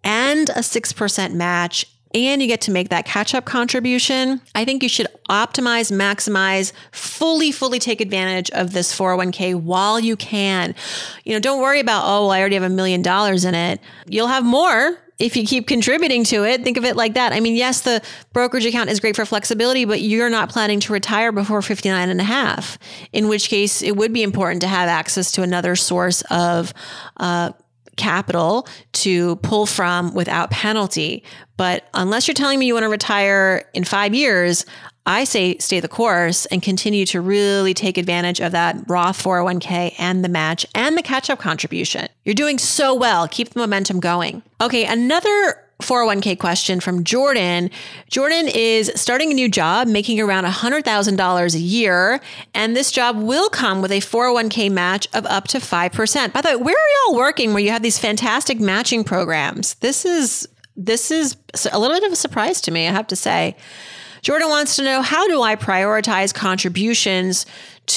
and 0.04 0.50
a 0.50 0.60
6% 0.60 1.34
match 1.34 1.86
and 2.14 2.42
you 2.42 2.48
get 2.48 2.62
to 2.62 2.72
make 2.72 2.90
that 2.90 3.06
catch 3.06 3.34
up 3.34 3.46
contribution, 3.46 4.42
I 4.56 4.66
think 4.66 4.84
you 4.84 4.90
should 4.90 5.08
optimize, 5.30 5.92
maximize, 5.92 6.74
fully, 6.92 7.52
fully 7.52 7.80
take 7.80 8.02
advantage 8.02 8.50
of 8.52 8.74
this 8.74 8.98
401k 8.98 9.56
while 9.56 10.00
you 10.00 10.16
can. 10.16 10.76
You 11.24 11.34
know, 11.34 11.40
don't 11.40 11.62
worry 11.62 11.80
about, 11.80 12.04
oh, 12.06 12.24
well, 12.24 12.32
I 12.32 12.40
already 12.40 12.56
have 12.56 12.64
a 12.64 12.70
million 12.70 13.02
dollars 13.02 13.46
in 13.46 13.56
it. 13.56 13.80
You'll 14.08 14.28
have 14.28 14.46
more 14.46 14.98
if 15.22 15.38
you 15.38 15.46
keep 15.46 15.68
contributing 15.68 16.24
to 16.26 16.44
it. 16.46 16.64
Think 16.64 16.78
of 16.78 16.86
it 16.86 16.96
like 16.96 17.14
that. 17.14 17.32
I 17.32 17.40
mean, 17.40 17.56
yes, 17.56 17.82
the 17.82 18.02
brokerage 18.34 18.66
account 18.66 18.90
is 18.90 19.00
great 19.00 19.16
for 19.16 19.24
flexibility, 19.24 19.86
but 19.86 20.02
you're 20.02 20.30
not 20.30 20.50
planning 20.50 20.80
to 20.82 20.94
retire 20.94 21.32
before 21.32 21.62
59 21.62 22.10
and 22.10 22.20
a 22.20 22.24
half, 22.24 22.80
in 23.14 23.28
which 23.28 23.48
case 23.48 23.82
it 23.82 23.96
would 23.96 24.14
be 24.14 24.24
important 24.24 24.62
to 24.62 24.68
have 24.68 24.90
access 24.90 25.32
to 25.34 25.44
another 25.44 25.76
source 25.76 26.24
of, 26.32 26.74
uh, 27.18 27.52
capital 27.98 28.68
to 28.94 29.36
pull 29.38 29.66
from 29.66 30.14
without 30.14 30.52
penalty. 30.52 31.24
But 31.58 31.88
unless 31.94 32.28
you're 32.28 32.34
telling 32.34 32.60
me 32.60 32.66
you 32.66 32.74
want 32.74 32.84
to 32.84 32.90
retire 32.90 33.70
in 33.74 33.84
five 33.84 34.16
years, 34.16 34.66
I 35.06 35.24
say 35.24 35.58
stay 35.58 35.80
the 35.80 35.88
course 35.88 36.46
and 36.48 36.62
continue 36.62 37.06
to 37.08 37.22
really 37.22 37.74
take 37.74 37.98
advantage 37.98 38.40
of 38.40 38.52
that 38.52 38.78
Roth 38.88 39.22
401k 39.22 39.96
and 39.98 40.24
the 40.24 40.30
match 40.30 40.66
and 40.76 40.98
the 40.98 41.02
catch 41.02 41.30
up 41.30 41.40
contribution. 41.40 42.08
You're 42.24 42.36
doing 42.36 42.60
so 42.60 42.94
well. 42.94 43.28
Keep 43.28 43.50
the 43.50 43.60
momentum 43.60 44.00
going. 44.00 44.44
Okay, 44.62 44.86
another 44.86 45.64
401k 45.82 46.40
question 46.40 46.80
from 46.80 47.04
Jordan. 47.04 47.70
Jordan 48.10 48.48
is 48.48 48.92
starting 48.96 49.32
a 49.32 49.34
new 49.34 49.50
job, 49.50 49.88
making 49.88 50.20
around 50.20 50.46
$100,000 50.46 51.56
a 51.56 51.60
year, 51.60 52.22
and 52.54 52.76
this 52.76 52.92
job 52.92 53.18
will 53.18 53.50
come 53.50 53.82
with 53.82 53.92
a 53.92 54.00
401k 54.00 54.72
match 54.72 55.08
of 55.14 55.26
up 55.26 55.48
to 55.50 55.58
5%. 55.60 56.34
By 56.34 56.42
the 56.42 56.50
way, 56.50 56.56
where 56.56 56.76
are 56.76 57.08
y'all 57.08 57.18
working 57.18 57.54
where 57.54 57.64
you 57.64 57.72
have 57.72 57.84
these 57.84 58.00
fantastic 58.00 58.60
matching 58.60 59.04
programs? 59.04 59.76
This 59.76 60.06
is 60.06 60.48
this 60.78 61.12
is 61.12 61.36
a 61.72 61.80
little 61.80 61.96
bit 61.96 62.08
of 62.08 62.14
a 62.14 62.16
surprise 62.16 62.62
to 62.62 62.72
me, 62.72 62.88
I 62.88 62.92
have 62.92 63.08
to 63.08 63.16
say. 63.16 63.56
Jordan 64.22 64.50
wants 64.50 64.76
to 64.76 64.84
know 64.84 65.02
how 65.02 65.28
do 65.28 65.42
I 65.42 65.56
prioritize 65.56 66.34
contributions 66.34 67.46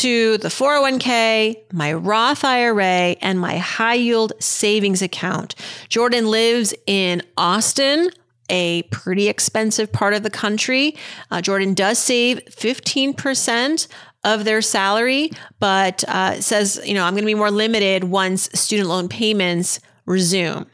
to 0.01 0.39
the 0.39 0.49
401k, 0.49 1.73
my 1.73 1.93
Roth 1.93 2.45
IRA, 2.45 3.17
and 3.21 3.39
my 3.39 3.59
high 3.59 3.95
yield 3.95 4.33
savings 4.41 5.03
account. 5.03 5.55
Jordan 5.89 6.31
lives 6.31 6.75
in 6.87 7.23
Austin, 7.37 8.11
a 8.49 8.83
pretty 8.85 9.29
expensive 9.29 9.93
part 9.93 10.13
of 10.13 10.23
the 10.23 10.31
country. 10.31 10.97
Uh, 11.31 11.41
Jordan 11.41 11.75
does 11.75 11.99
save 11.99 12.41
15% 12.47 13.87
of 14.25 14.45
their 14.45 14.63
salary, 14.63 15.31
but 15.61 16.03
uh, 16.09 16.41
says, 16.41 16.81
you 16.85 16.95
know, 16.95 17.05
I'm 17.05 17.13
going 17.13 17.23
to 17.23 17.27
be 17.27 17.35
more 17.35 17.51
limited 17.51 18.05
once 18.05 18.49
student 18.53 18.89
loan 18.89 19.09
payments 19.09 19.79
resume. 20.07 20.67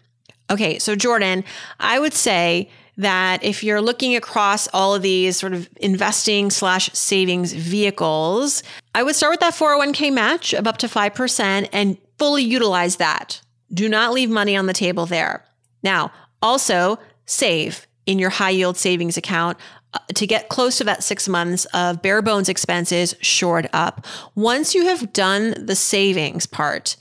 Okay, 0.51 0.79
so 0.79 0.97
Jordan, 0.97 1.45
I 1.79 1.99
would 1.99 2.15
say 2.15 2.71
that 3.01 3.43
if 3.43 3.65
you're 3.65 3.81
looking 3.81 4.15
across 4.15 4.69
all 4.69 4.95
of 4.95 5.03
these 5.03 5.37
sort 5.37 5.55
of 5.55 5.69
investing 5.77 6.51
slash 6.51 6.91
savings 6.93 7.53
vehicles, 7.53 8.63
I 8.95 9.03
would 9.03 9.17
start 9.17 9.33
with 9.33 9.41
that 9.41 9.55
401k 9.55 10.13
match 10.13 10.53
of 10.53 10.67
up 10.67 10.77
to 10.79 10.87
5% 10.87 11.69
and 11.73 11.97
fully 12.19 12.43
utilize 12.43 12.97
that. 12.97 13.41
Do 13.73 13.89
not 13.89 14.13
leave 14.13 14.29
money 14.29 14.55
on 14.55 14.67
the 14.67 14.75
table 14.75 15.07
there. 15.07 15.45
Now, 15.83 16.13
also 16.43 16.99
save 17.25 17.87
in 18.05 18.19
your 18.19 18.31
high 18.31 18.51
yield 18.51 18.77
savings 18.77 19.17
account 19.17 19.57
uh, 19.95 19.99
to 20.15 20.27
get 20.27 20.49
close 20.49 20.77
to 20.79 20.85
that 20.85 21.03
six 21.03 21.27
months 21.27 21.65
of 21.67 22.03
bare 22.03 22.21
bones 22.21 22.49
expenses 22.49 23.15
shored 23.21 23.69
up. 23.73 24.07
Once 24.35 24.75
you 24.75 24.85
have 24.85 25.13
done 25.13 25.55
the 25.67 25.75
savings 25.75 26.47
part, 26.47 26.97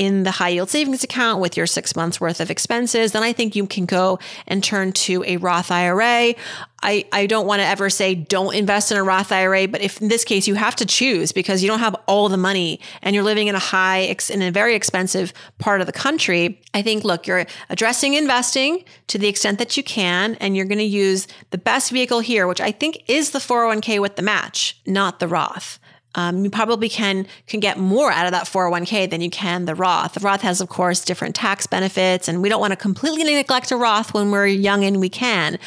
in 0.00 0.22
the 0.22 0.30
high 0.30 0.48
yield 0.48 0.70
savings 0.70 1.04
account 1.04 1.42
with 1.42 1.58
your 1.58 1.66
six 1.66 1.94
months 1.94 2.18
worth 2.18 2.40
of 2.40 2.50
expenses, 2.50 3.12
then 3.12 3.22
I 3.22 3.34
think 3.34 3.54
you 3.54 3.66
can 3.66 3.84
go 3.84 4.18
and 4.46 4.64
turn 4.64 4.92
to 4.92 5.22
a 5.26 5.36
Roth 5.36 5.70
IRA. 5.70 6.34
I, 6.82 7.04
I 7.12 7.26
don't 7.26 7.46
want 7.46 7.60
to 7.60 7.66
ever 7.66 7.90
say 7.90 8.14
don't 8.14 8.54
invest 8.54 8.90
in 8.90 8.96
a 8.96 9.04
Roth 9.04 9.30
IRA, 9.30 9.68
but 9.68 9.82
if 9.82 10.00
in 10.00 10.08
this 10.08 10.24
case 10.24 10.48
you 10.48 10.54
have 10.54 10.74
to 10.76 10.86
choose 10.86 11.32
because 11.32 11.62
you 11.62 11.68
don't 11.68 11.80
have 11.80 11.94
all 12.06 12.30
the 12.30 12.38
money 12.38 12.80
and 13.02 13.14
you're 13.14 13.24
living 13.24 13.48
in 13.48 13.54
a 13.54 13.58
high, 13.58 14.16
in 14.30 14.40
a 14.40 14.50
very 14.50 14.74
expensive 14.74 15.34
part 15.58 15.82
of 15.82 15.86
the 15.86 15.92
country, 15.92 16.58
I 16.72 16.80
think, 16.80 17.04
look, 17.04 17.26
you're 17.26 17.44
addressing 17.68 18.14
investing 18.14 18.82
to 19.08 19.18
the 19.18 19.28
extent 19.28 19.58
that 19.58 19.76
you 19.76 19.82
can, 19.82 20.36
and 20.36 20.56
you're 20.56 20.64
going 20.64 20.78
to 20.78 20.84
use 20.84 21.28
the 21.50 21.58
best 21.58 21.90
vehicle 21.90 22.20
here, 22.20 22.46
which 22.46 22.62
I 22.62 22.72
think 22.72 23.04
is 23.06 23.32
the 23.32 23.38
401k 23.38 24.00
with 24.00 24.16
the 24.16 24.22
match, 24.22 24.80
not 24.86 25.20
the 25.20 25.28
Roth. 25.28 25.78
Um, 26.16 26.44
you 26.44 26.50
probably 26.50 26.88
can 26.88 27.26
can 27.46 27.60
get 27.60 27.78
more 27.78 28.10
out 28.10 28.26
of 28.26 28.32
that 28.32 28.46
401k 28.46 29.08
than 29.10 29.20
you 29.20 29.30
can 29.30 29.64
the 29.64 29.74
Roth. 29.76 30.14
The 30.14 30.20
Roth 30.20 30.40
has, 30.42 30.60
of 30.60 30.68
course, 30.68 31.04
different 31.04 31.36
tax 31.36 31.66
benefits, 31.66 32.26
and 32.26 32.42
we 32.42 32.48
don't 32.48 32.60
want 32.60 32.72
to 32.72 32.76
completely 32.76 33.34
neglect 33.34 33.70
a 33.70 33.76
Roth 33.76 34.12
when 34.12 34.30
we're 34.30 34.46
young 34.46 34.84
and 34.84 34.98
we 34.98 35.08
can. 35.08 35.58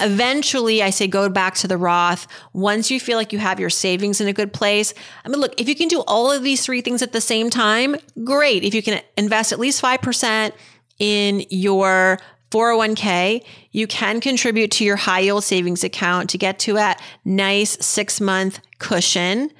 Eventually, 0.00 0.82
I 0.82 0.90
say 0.90 1.06
go 1.06 1.28
back 1.28 1.54
to 1.56 1.68
the 1.68 1.76
Roth 1.76 2.26
once 2.52 2.90
you 2.90 2.98
feel 2.98 3.16
like 3.16 3.32
you 3.32 3.38
have 3.38 3.60
your 3.60 3.70
savings 3.70 4.20
in 4.20 4.26
a 4.26 4.32
good 4.32 4.52
place. 4.52 4.92
I 5.24 5.28
mean, 5.28 5.40
look, 5.40 5.58
if 5.60 5.68
you 5.68 5.76
can 5.76 5.88
do 5.88 6.02
all 6.06 6.32
of 6.32 6.42
these 6.42 6.64
three 6.64 6.80
things 6.80 7.00
at 7.00 7.12
the 7.12 7.20
same 7.20 7.48
time, 7.48 7.96
great. 8.24 8.64
If 8.64 8.74
you 8.74 8.82
can 8.82 9.00
invest 9.16 9.52
at 9.52 9.60
least 9.60 9.80
5% 9.80 10.52
in 10.98 11.44
your 11.48 12.18
401k, 12.50 13.44
you 13.72 13.86
can 13.86 14.20
contribute 14.20 14.70
to 14.72 14.84
your 14.84 14.96
high 14.96 15.20
yield 15.20 15.44
savings 15.44 15.84
account 15.84 16.30
to 16.30 16.38
get 16.38 16.58
to 16.60 16.76
a 16.76 16.96
nice 17.24 17.76
six 17.84 18.20
month 18.20 18.60
cushion. 18.78 19.50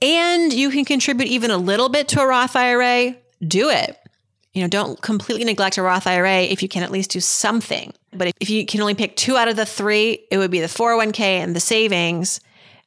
And 0.00 0.52
you 0.52 0.70
can 0.70 0.84
contribute 0.84 1.28
even 1.28 1.50
a 1.50 1.56
little 1.56 1.88
bit 1.88 2.08
to 2.08 2.20
a 2.20 2.26
Roth 2.26 2.54
IRA. 2.54 3.16
Do 3.46 3.70
it. 3.70 3.96
You 4.54 4.62
know, 4.62 4.68
don't 4.68 5.00
completely 5.00 5.44
neglect 5.44 5.78
a 5.78 5.82
Roth 5.82 6.06
IRA 6.06 6.42
if 6.42 6.62
you 6.62 6.68
can 6.68 6.82
at 6.82 6.90
least 6.90 7.10
do 7.10 7.20
something. 7.20 7.92
But 8.12 8.32
if 8.40 8.50
you 8.50 8.66
can 8.66 8.80
only 8.80 8.94
pick 8.94 9.16
two 9.16 9.36
out 9.36 9.48
of 9.48 9.56
the 9.56 9.66
three, 9.66 10.20
it 10.30 10.38
would 10.38 10.50
be 10.50 10.60
the 10.60 10.66
401k 10.66 11.20
and 11.20 11.54
the 11.54 11.60
savings. 11.60 12.40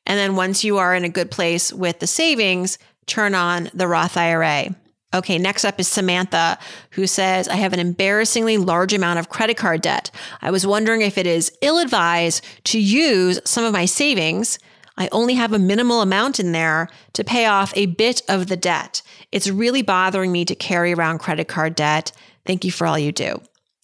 And 0.05 0.17
then 0.17 0.35
once 0.35 0.63
you 0.63 0.77
are 0.77 0.95
in 0.95 1.03
a 1.03 1.09
good 1.09 1.31
place 1.31 1.71
with 1.71 1.99
the 1.99 2.07
savings, 2.07 2.77
turn 3.05 3.35
on 3.35 3.69
the 3.73 3.87
Roth 3.87 4.17
IRA. 4.17 4.75
Okay, 5.13 5.37
next 5.37 5.65
up 5.65 5.79
is 5.79 5.89
Samantha, 5.89 6.57
who 6.91 7.05
says, 7.05 7.49
I 7.49 7.55
have 7.55 7.73
an 7.73 7.79
embarrassingly 7.79 8.57
large 8.57 8.93
amount 8.93 9.19
of 9.19 9.29
credit 9.29 9.57
card 9.57 9.81
debt. 9.81 10.09
I 10.41 10.51
was 10.51 10.65
wondering 10.65 11.01
if 11.01 11.17
it 11.17 11.27
is 11.27 11.51
ill 11.61 11.79
advised 11.79 12.45
to 12.65 12.79
use 12.79 13.39
some 13.43 13.65
of 13.65 13.73
my 13.73 13.85
savings. 13.85 14.57
I 15.01 15.09
only 15.11 15.33
have 15.33 15.51
a 15.51 15.57
minimal 15.57 16.01
amount 16.01 16.39
in 16.39 16.51
there 16.51 16.87
to 17.13 17.23
pay 17.23 17.47
off 17.47 17.73
a 17.75 17.87
bit 17.87 18.21
of 18.29 18.45
the 18.45 18.55
debt. 18.55 19.01
It's 19.31 19.49
really 19.49 19.81
bothering 19.81 20.31
me 20.31 20.45
to 20.45 20.53
carry 20.53 20.93
around 20.93 21.17
credit 21.17 21.47
card 21.47 21.73
debt. 21.73 22.11
Thank 22.45 22.63
you 22.63 22.71
for 22.71 22.85
all 22.85 22.99
you 22.99 23.11
do. 23.11 23.41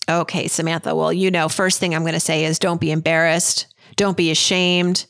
Okay, 0.08 0.48
Samantha. 0.48 0.94
Well, 0.94 1.12
you 1.12 1.32
know, 1.32 1.50
first 1.50 1.80
thing 1.80 1.96
I'm 1.96 2.04
going 2.04 2.14
to 2.14 2.20
say 2.20 2.46
is 2.46 2.60
don't 2.60 2.80
be 2.80 2.92
embarrassed. 2.92 3.66
Don't 3.96 4.16
be 4.16 4.30
ashamed. 4.30 5.08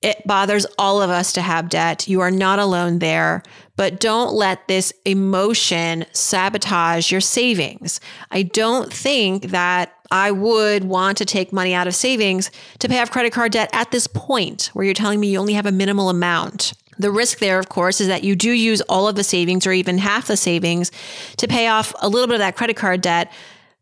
It 0.00 0.26
bothers 0.26 0.64
all 0.78 1.02
of 1.02 1.10
us 1.10 1.34
to 1.34 1.42
have 1.42 1.68
debt. 1.68 2.08
You 2.08 2.22
are 2.22 2.30
not 2.30 2.58
alone 2.58 2.98
there, 2.98 3.42
but 3.80 3.98
don't 3.98 4.34
let 4.34 4.68
this 4.68 4.92
emotion 5.06 6.04
sabotage 6.12 7.10
your 7.10 7.22
savings. 7.22 7.98
I 8.30 8.42
don't 8.42 8.92
think 8.92 9.44
that 9.44 9.94
I 10.10 10.32
would 10.32 10.84
want 10.84 11.16
to 11.16 11.24
take 11.24 11.50
money 11.50 11.72
out 11.72 11.86
of 11.86 11.94
savings 11.94 12.50
to 12.80 12.90
pay 12.90 13.00
off 13.00 13.10
credit 13.10 13.32
card 13.32 13.52
debt 13.52 13.70
at 13.72 13.90
this 13.90 14.06
point 14.06 14.66
where 14.74 14.84
you're 14.84 14.92
telling 14.92 15.18
me 15.18 15.30
you 15.30 15.38
only 15.38 15.54
have 15.54 15.64
a 15.64 15.72
minimal 15.72 16.10
amount. 16.10 16.74
The 16.98 17.10
risk 17.10 17.38
there, 17.38 17.58
of 17.58 17.70
course, 17.70 18.02
is 18.02 18.08
that 18.08 18.22
you 18.22 18.36
do 18.36 18.50
use 18.50 18.82
all 18.82 19.08
of 19.08 19.16
the 19.16 19.24
savings 19.24 19.66
or 19.66 19.72
even 19.72 19.96
half 19.96 20.26
the 20.26 20.36
savings 20.36 20.92
to 21.38 21.48
pay 21.48 21.68
off 21.68 21.94
a 22.02 22.08
little 22.10 22.26
bit 22.26 22.34
of 22.34 22.40
that 22.40 22.56
credit 22.56 22.76
card 22.76 23.00
debt. 23.00 23.32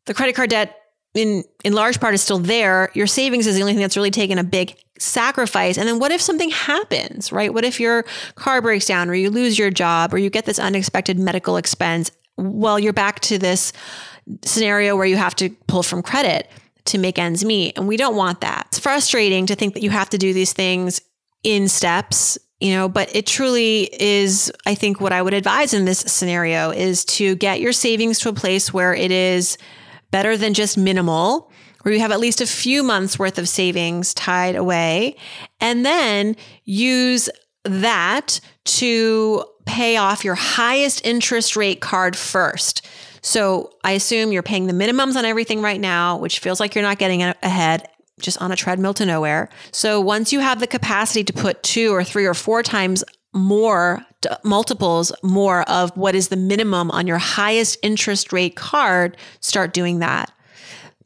The 0.05 0.15
credit 0.15 0.37
card 0.37 0.51
debt 0.51 0.77
in 1.15 1.43
in 1.65 1.73
large 1.73 1.99
part 1.99 2.15
is 2.15 2.23
still 2.23 2.39
there. 2.39 2.93
Your 2.95 3.09
savings 3.09 3.49
is 3.49 3.57
the 3.57 3.63
only 3.63 3.73
thing 3.73 3.83
that's 3.83 3.97
really 3.97 4.13
taken 4.13 4.39
a 4.39 4.45
big 4.45 4.77
sacrifice. 4.99 5.79
And 5.79 5.89
then 5.89 5.99
what 5.99 6.13
if 6.13 6.21
something 6.21 6.51
happens, 6.51 7.33
right? 7.33 7.53
What 7.53 7.65
if 7.65 7.81
your 7.81 8.05
car 8.35 8.61
breaks 8.61 8.87
down 8.87 9.09
or 9.09 9.15
you 9.15 9.31
lose 9.31 9.59
your 9.59 9.71
job 9.71 10.13
or 10.13 10.19
you 10.19 10.31
get 10.31 10.45
this 10.45 10.59
unexpected 10.59 11.19
medical 11.19 11.57
expense? 11.57 12.11
Well, 12.37 12.79
you're 12.79 12.93
back 12.93 13.21
to 13.21 13.39
this 13.39 13.73
scenario 14.45 14.97
where 14.97 15.07
you 15.07 15.17
have 15.17 15.35
to 15.37 15.51
pull 15.67 15.83
from 15.83 16.03
credit 16.03 16.51
to 16.87 16.99
make 16.99 17.19
ends 17.19 17.45
meet. 17.45 17.77
And 17.77 17.89
we 17.89 17.97
don't 17.97 18.17
want 18.17 18.41
that. 18.41 18.67
It's 18.69 18.79
frustrating 18.79 19.47
to 19.47 19.55
think 19.55 19.75
that 19.75 19.83
you 19.83 19.91
have 19.91 20.11
to 20.11 20.19
do 20.19 20.33
these 20.33 20.53
things 20.53 21.01
in 21.45 21.69
steps 21.69 22.39
you 22.61 22.75
know 22.75 22.89
but 22.89 23.15
it 23.15 23.27
truly 23.27 23.89
is 23.93 24.53
i 24.67 24.75
think 24.75 25.01
what 25.01 25.13
i 25.13 25.23
would 25.23 25.35
advise 25.35 25.73
in 25.73 25.85
this 25.85 26.01
scenario 26.01 26.71
is 26.71 27.05
to 27.05 27.37
get 27.37 27.61
your 27.61 27.73
savings 27.73 28.19
to 28.19 28.29
a 28.29 28.33
place 28.33 28.73
where 28.73 28.95
it 28.95 29.11
is 29.11 29.57
better 30.11 30.37
than 30.37 30.55
just 30.55 30.77
minimal 30.77 31.51
where 31.83 31.95
you 31.95 32.01
have 32.01 32.13
at 32.13 32.21
least 32.21 32.41
a 32.41 32.47
few 32.47 32.83
months 32.83 33.19
worth 33.19 33.39
of 33.39 33.49
savings 33.49 34.13
tied 34.15 34.57
away, 34.57 35.17
and 35.61 35.85
then 35.85 36.37
use 36.65 37.29
that 37.65 38.41
to 38.65 39.45
pay 39.67 39.97
off 39.97 40.25
your 40.25 40.35
highest 40.35 41.05
interest 41.05 41.57
rate 41.57 41.81
card 41.81 42.17
first. 42.17 42.87
So 43.21 43.73
I 43.85 43.93
assume 43.93 44.33
you're 44.33 44.43
paying 44.43 44.67
the 44.67 44.73
minimums 44.73 45.17
on 45.17 45.25
everything 45.25 45.61
right 45.61 45.81
now, 45.81 46.17
which 46.17 46.39
feels 46.39 46.61
like 46.61 46.75
you're 46.75 46.83
not 46.83 46.99
getting 46.99 47.23
ahead 47.23 47.89
just 48.21 48.41
on 48.41 48.51
a 48.51 48.57
treadmill 48.57 48.95
to 48.95 49.07
nowhere. 49.07 49.49
So 49.71 50.01
once 50.01 50.33
you 50.33 50.41
have 50.41 50.61
the 50.61 50.67
capacity 50.67 51.25
to 51.25 51.33
put 51.33 51.63
two 51.63 51.93
or 51.95 52.03
three 52.03 52.27
or 52.27 52.35
four 52.35 52.63
times 52.63 53.05
more 53.33 54.05
multiples 54.43 55.13
more 55.23 55.63
of 55.63 55.97
what 55.97 56.15
is 56.15 56.29
the 56.29 56.37
minimum 56.37 56.91
on 56.91 57.07
your 57.07 57.19
highest 57.19 57.79
interest 57.83 58.33
rate 58.33 58.57
card, 58.57 59.17
start 59.41 59.73
doing 59.73 60.01
that 60.01 60.33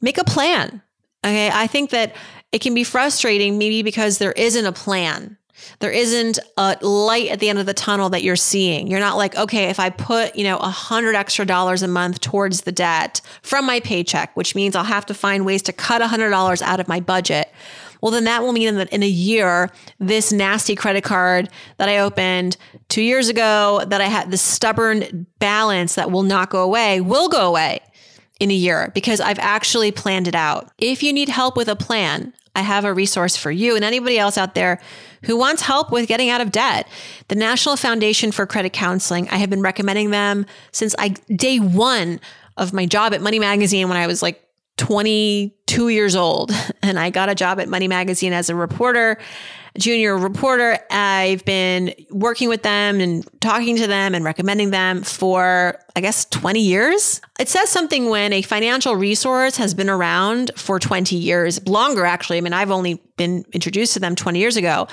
make 0.03 0.19
a 0.19 0.23
plan. 0.23 0.83
Okay. 1.25 1.49
I 1.51 1.65
think 1.65 1.89
that 1.89 2.13
it 2.51 2.61
can 2.61 2.75
be 2.75 2.83
frustrating 2.83 3.57
maybe 3.57 3.81
because 3.81 4.19
there 4.19 4.33
isn't 4.33 4.65
a 4.65 4.71
plan. 4.71 5.37
There 5.79 5.91
isn't 5.91 6.39
a 6.57 6.77
light 6.81 7.29
at 7.29 7.39
the 7.39 7.47
end 7.47 7.57
of 7.57 7.65
the 7.65 7.73
tunnel 7.73 8.09
that 8.09 8.21
you're 8.21 8.35
seeing. 8.35 8.87
You're 8.87 8.99
not 8.99 9.15
like, 9.15 9.35
okay, 9.37 9.69
if 9.69 9.79
I 9.79 9.89
put, 9.89 10.35
you 10.35 10.43
know, 10.43 10.57
a 10.57 10.69
hundred 10.69 11.15
extra 11.15 11.45
dollars 11.45 11.81
a 11.81 11.87
month 11.87 12.19
towards 12.19 12.61
the 12.61 12.71
debt 12.71 13.21
from 13.41 13.65
my 13.65 13.79
paycheck, 13.79 14.35
which 14.35 14.55
means 14.55 14.75
I'll 14.75 14.83
have 14.83 15.05
to 15.05 15.13
find 15.13 15.45
ways 15.45 15.61
to 15.63 15.73
cut 15.73 16.01
a 16.01 16.07
hundred 16.07 16.31
dollars 16.31 16.61
out 16.61 16.81
of 16.81 16.89
my 16.89 16.99
budget. 16.99 17.49
Well, 18.01 18.11
then 18.11 18.25
that 18.25 18.41
will 18.41 18.51
mean 18.51 18.75
that 18.75 18.91
in 18.91 19.01
a 19.01 19.07
year, 19.07 19.69
this 19.99 20.33
nasty 20.33 20.75
credit 20.75 21.05
card 21.05 21.49
that 21.77 21.87
I 21.87 21.99
opened 21.99 22.57
two 22.89 23.01
years 23.01 23.29
ago, 23.29 23.81
that 23.87 24.01
I 24.01 24.07
had 24.07 24.29
this 24.29 24.41
stubborn 24.41 25.25
balance 25.39 25.95
that 25.95 26.11
will 26.11 26.23
not 26.23 26.49
go 26.49 26.61
away, 26.61 26.99
will 26.99 27.29
go 27.29 27.47
away 27.47 27.79
in 28.43 28.51
a 28.51 28.53
year 28.53 28.91
because 28.93 29.21
I've 29.21 29.39
actually 29.39 29.91
planned 29.91 30.27
it 30.27 30.35
out. 30.35 30.69
If 30.77 31.01
you 31.01 31.13
need 31.13 31.29
help 31.29 31.55
with 31.55 31.69
a 31.69 31.77
plan, 31.77 32.33
I 32.55 32.61
have 32.61 32.83
a 32.83 32.93
resource 32.93 33.37
for 33.37 33.49
you 33.49 33.75
and 33.75 33.85
anybody 33.85 34.19
else 34.19 34.37
out 34.37 34.53
there 34.53 34.81
who 35.23 35.37
wants 35.37 35.61
help 35.61 35.91
with 35.91 36.09
getting 36.09 36.29
out 36.29 36.41
of 36.41 36.51
debt. 36.51 36.87
The 37.29 37.35
National 37.35 37.77
Foundation 37.77 38.33
for 38.33 38.45
Credit 38.45 38.73
Counseling, 38.73 39.29
I 39.29 39.37
have 39.37 39.49
been 39.49 39.61
recommending 39.61 40.11
them 40.11 40.45
since 40.73 40.93
I 40.99 41.09
day 41.35 41.59
1 41.59 42.19
of 42.57 42.73
my 42.73 42.85
job 42.85 43.13
at 43.13 43.21
Money 43.21 43.39
Magazine 43.39 43.87
when 43.87 43.97
I 43.97 44.07
was 44.07 44.21
like 44.21 44.43
22 44.77 45.89
years 45.89 46.15
old 46.15 46.51
and 46.83 46.99
I 46.99 47.09
got 47.09 47.29
a 47.29 47.35
job 47.35 47.61
at 47.61 47.69
Money 47.69 47.87
Magazine 47.87 48.33
as 48.33 48.49
a 48.49 48.55
reporter 48.55 49.17
junior 49.77 50.17
reporter. 50.17 50.77
I've 50.91 51.43
been 51.45 51.93
working 52.11 52.49
with 52.49 52.63
them 52.63 52.99
and 52.99 53.27
talking 53.41 53.75
to 53.77 53.87
them 53.87 54.13
and 54.13 54.23
recommending 54.23 54.69
them 54.69 55.03
for 55.03 55.79
I 55.95 56.01
guess, 56.01 56.25
20 56.25 56.59
years. 56.59 57.21
It 57.39 57.49
says 57.49 57.69
something 57.69 58.09
when 58.09 58.33
a 58.33 58.41
financial 58.41 58.95
resource 58.95 59.57
has 59.57 59.75
been 59.75 59.91
around 59.91 60.49
for 60.55 60.79
20 60.79 61.15
years, 61.15 61.65
longer 61.67 62.03
actually. 62.05 62.39
I 62.39 62.41
mean, 62.41 62.53
I've 62.53 62.71
only 62.71 62.99
been 63.15 63.45
introduced 63.53 63.93
to 63.93 63.99
them 63.99 64.15
20 64.15 64.39
years 64.39 64.57
ago. 64.57 64.87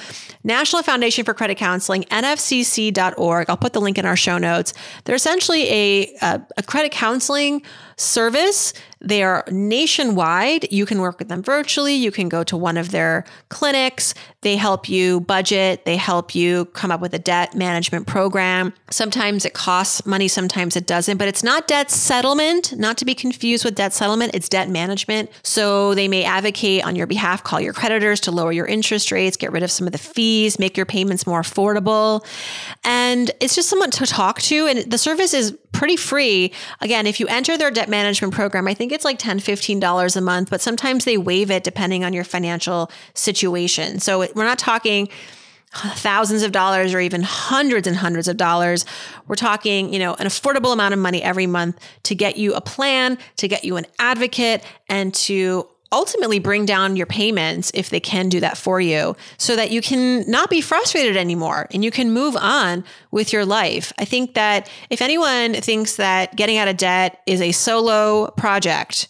National 0.44 0.82
Foundation 0.82 1.24
for 1.24 1.32
Credit 1.32 1.56
Counseling, 1.56 2.02
nfcc.org. 2.04 3.48
I'll 3.48 3.56
put 3.56 3.72
the 3.72 3.80
link 3.80 3.96
in 3.96 4.04
our 4.04 4.16
show 4.16 4.36
notes. 4.36 4.74
They're 5.04 5.14
essentially 5.14 5.68
a, 5.70 6.14
a, 6.20 6.42
a 6.58 6.62
credit 6.62 6.92
counseling 6.92 7.62
service. 7.96 8.72
They 9.00 9.22
are 9.22 9.44
nationwide. 9.50 10.70
You 10.70 10.84
can 10.84 11.00
work 11.00 11.18
with 11.18 11.28
them 11.28 11.42
virtually. 11.42 11.94
You 11.94 12.10
can 12.10 12.28
go 12.28 12.44
to 12.44 12.56
one 12.56 12.76
of 12.76 12.90
their 12.90 13.24
clinics. 13.48 14.14
They 14.42 14.56
help 14.56 14.88
you 14.88 15.20
budget. 15.20 15.84
They 15.84 15.96
help 15.96 16.34
you 16.34 16.66
come 16.66 16.90
up 16.90 17.00
with 17.00 17.14
a 17.14 17.18
debt 17.18 17.54
management 17.54 18.06
program. 18.06 18.74
Sometimes 18.90 19.44
it 19.44 19.54
costs 19.54 20.04
money, 20.04 20.28
sometimes 20.28 20.76
it 20.76 20.86
doesn't, 20.90 21.18
but 21.18 21.28
it's 21.28 21.44
not 21.44 21.68
debt 21.68 21.88
settlement, 21.88 22.76
not 22.76 22.98
to 22.98 23.04
be 23.04 23.14
confused 23.14 23.64
with 23.64 23.76
debt 23.76 23.92
settlement. 23.92 24.34
It's 24.34 24.48
debt 24.48 24.68
management. 24.68 25.30
So 25.44 25.94
they 25.94 26.08
may 26.08 26.24
advocate 26.24 26.84
on 26.84 26.96
your 26.96 27.06
behalf, 27.06 27.44
call 27.44 27.60
your 27.60 27.72
creditors 27.72 28.18
to 28.22 28.32
lower 28.32 28.50
your 28.50 28.66
interest 28.66 29.12
rates, 29.12 29.36
get 29.36 29.52
rid 29.52 29.62
of 29.62 29.70
some 29.70 29.86
of 29.86 29.92
the 29.92 29.98
fees, 29.98 30.58
make 30.58 30.76
your 30.76 30.86
payments 30.86 31.28
more 31.28 31.42
affordable. 31.42 32.26
And 32.82 33.30
it's 33.38 33.54
just 33.54 33.68
someone 33.68 33.92
to 33.92 34.04
talk 34.04 34.42
to. 34.42 34.66
And 34.66 34.90
the 34.90 34.98
service 34.98 35.32
is 35.32 35.56
pretty 35.70 35.94
free. 35.94 36.52
Again, 36.80 37.06
if 37.06 37.20
you 37.20 37.28
enter 37.28 37.56
their 37.56 37.70
debt 37.70 37.88
management 37.88 38.34
program, 38.34 38.66
I 38.66 38.74
think 38.74 38.90
it's 38.90 39.04
like 39.04 39.20
$10, 39.20 39.36
$15 39.36 40.16
a 40.16 40.20
month, 40.20 40.50
but 40.50 40.60
sometimes 40.60 41.04
they 41.04 41.16
waive 41.16 41.52
it 41.52 41.62
depending 41.62 42.02
on 42.02 42.12
your 42.12 42.24
financial 42.24 42.90
situation. 43.14 44.00
So 44.00 44.26
we're 44.34 44.42
not 44.42 44.58
talking 44.58 45.08
thousands 45.72 46.42
of 46.42 46.52
dollars 46.52 46.94
or 46.94 47.00
even 47.00 47.22
hundreds 47.22 47.86
and 47.86 47.96
hundreds 47.96 48.28
of 48.28 48.36
dollars. 48.36 48.84
We're 49.28 49.36
talking, 49.36 49.92
you 49.92 49.98
know, 49.98 50.14
an 50.14 50.26
affordable 50.26 50.72
amount 50.72 50.94
of 50.94 51.00
money 51.00 51.22
every 51.22 51.46
month 51.46 51.78
to 52.04 52.14
get 52.14 52.36
you 52.36 52.54
a 52.54 52.60
plan, 52.60 53.18
to 53.36 53.48
get 53.48 53.64
you 53.64 53.76
an 53.76 53.86
advocate, 53.98 54.64
and 54.88 55.14
to 55.14 55.68
ultimately 55.92 56.38
bring 56.38 56.66
down 56.66 56.96
your 56.96 57.06
payments 57.06 57.70
if 57.74 57.90
they 57.90 57.98
can 57.98 58.28
do 58.28 58.40
that 58.40 58.56
for 58.56 58.80
you 58.80 59.16
so 59.38 59.56
that 59.56 59.70
you 59.70 59.82
can 59.82 60.28
not 60.30 60.48
be 60.48 60.60
frustrated 60.60 61.16
anymore 61.16 61.66
and 61.72 61.84
you 61.84 61.90
can 61.90 62.12
move 62.12 62.36
on 62.36 62.84
with 63.10 63.32
your 63.32 63.44
life. 63.44 63.92
I 63.98 64.04
think 64.04 64.34
that 64.34 64.70
if 64.88 65.02
anyone 65.02 65.54
thinks 65.54 65.96
that 65.96 66.36
getting 66.36 66.58
out 66.58 66.68
of 66.68 66.76
debt 66.76 67.20
is 67.26 67.40
a 67.40 67.50
solo 67.50 68.30
project, 68.36 69.08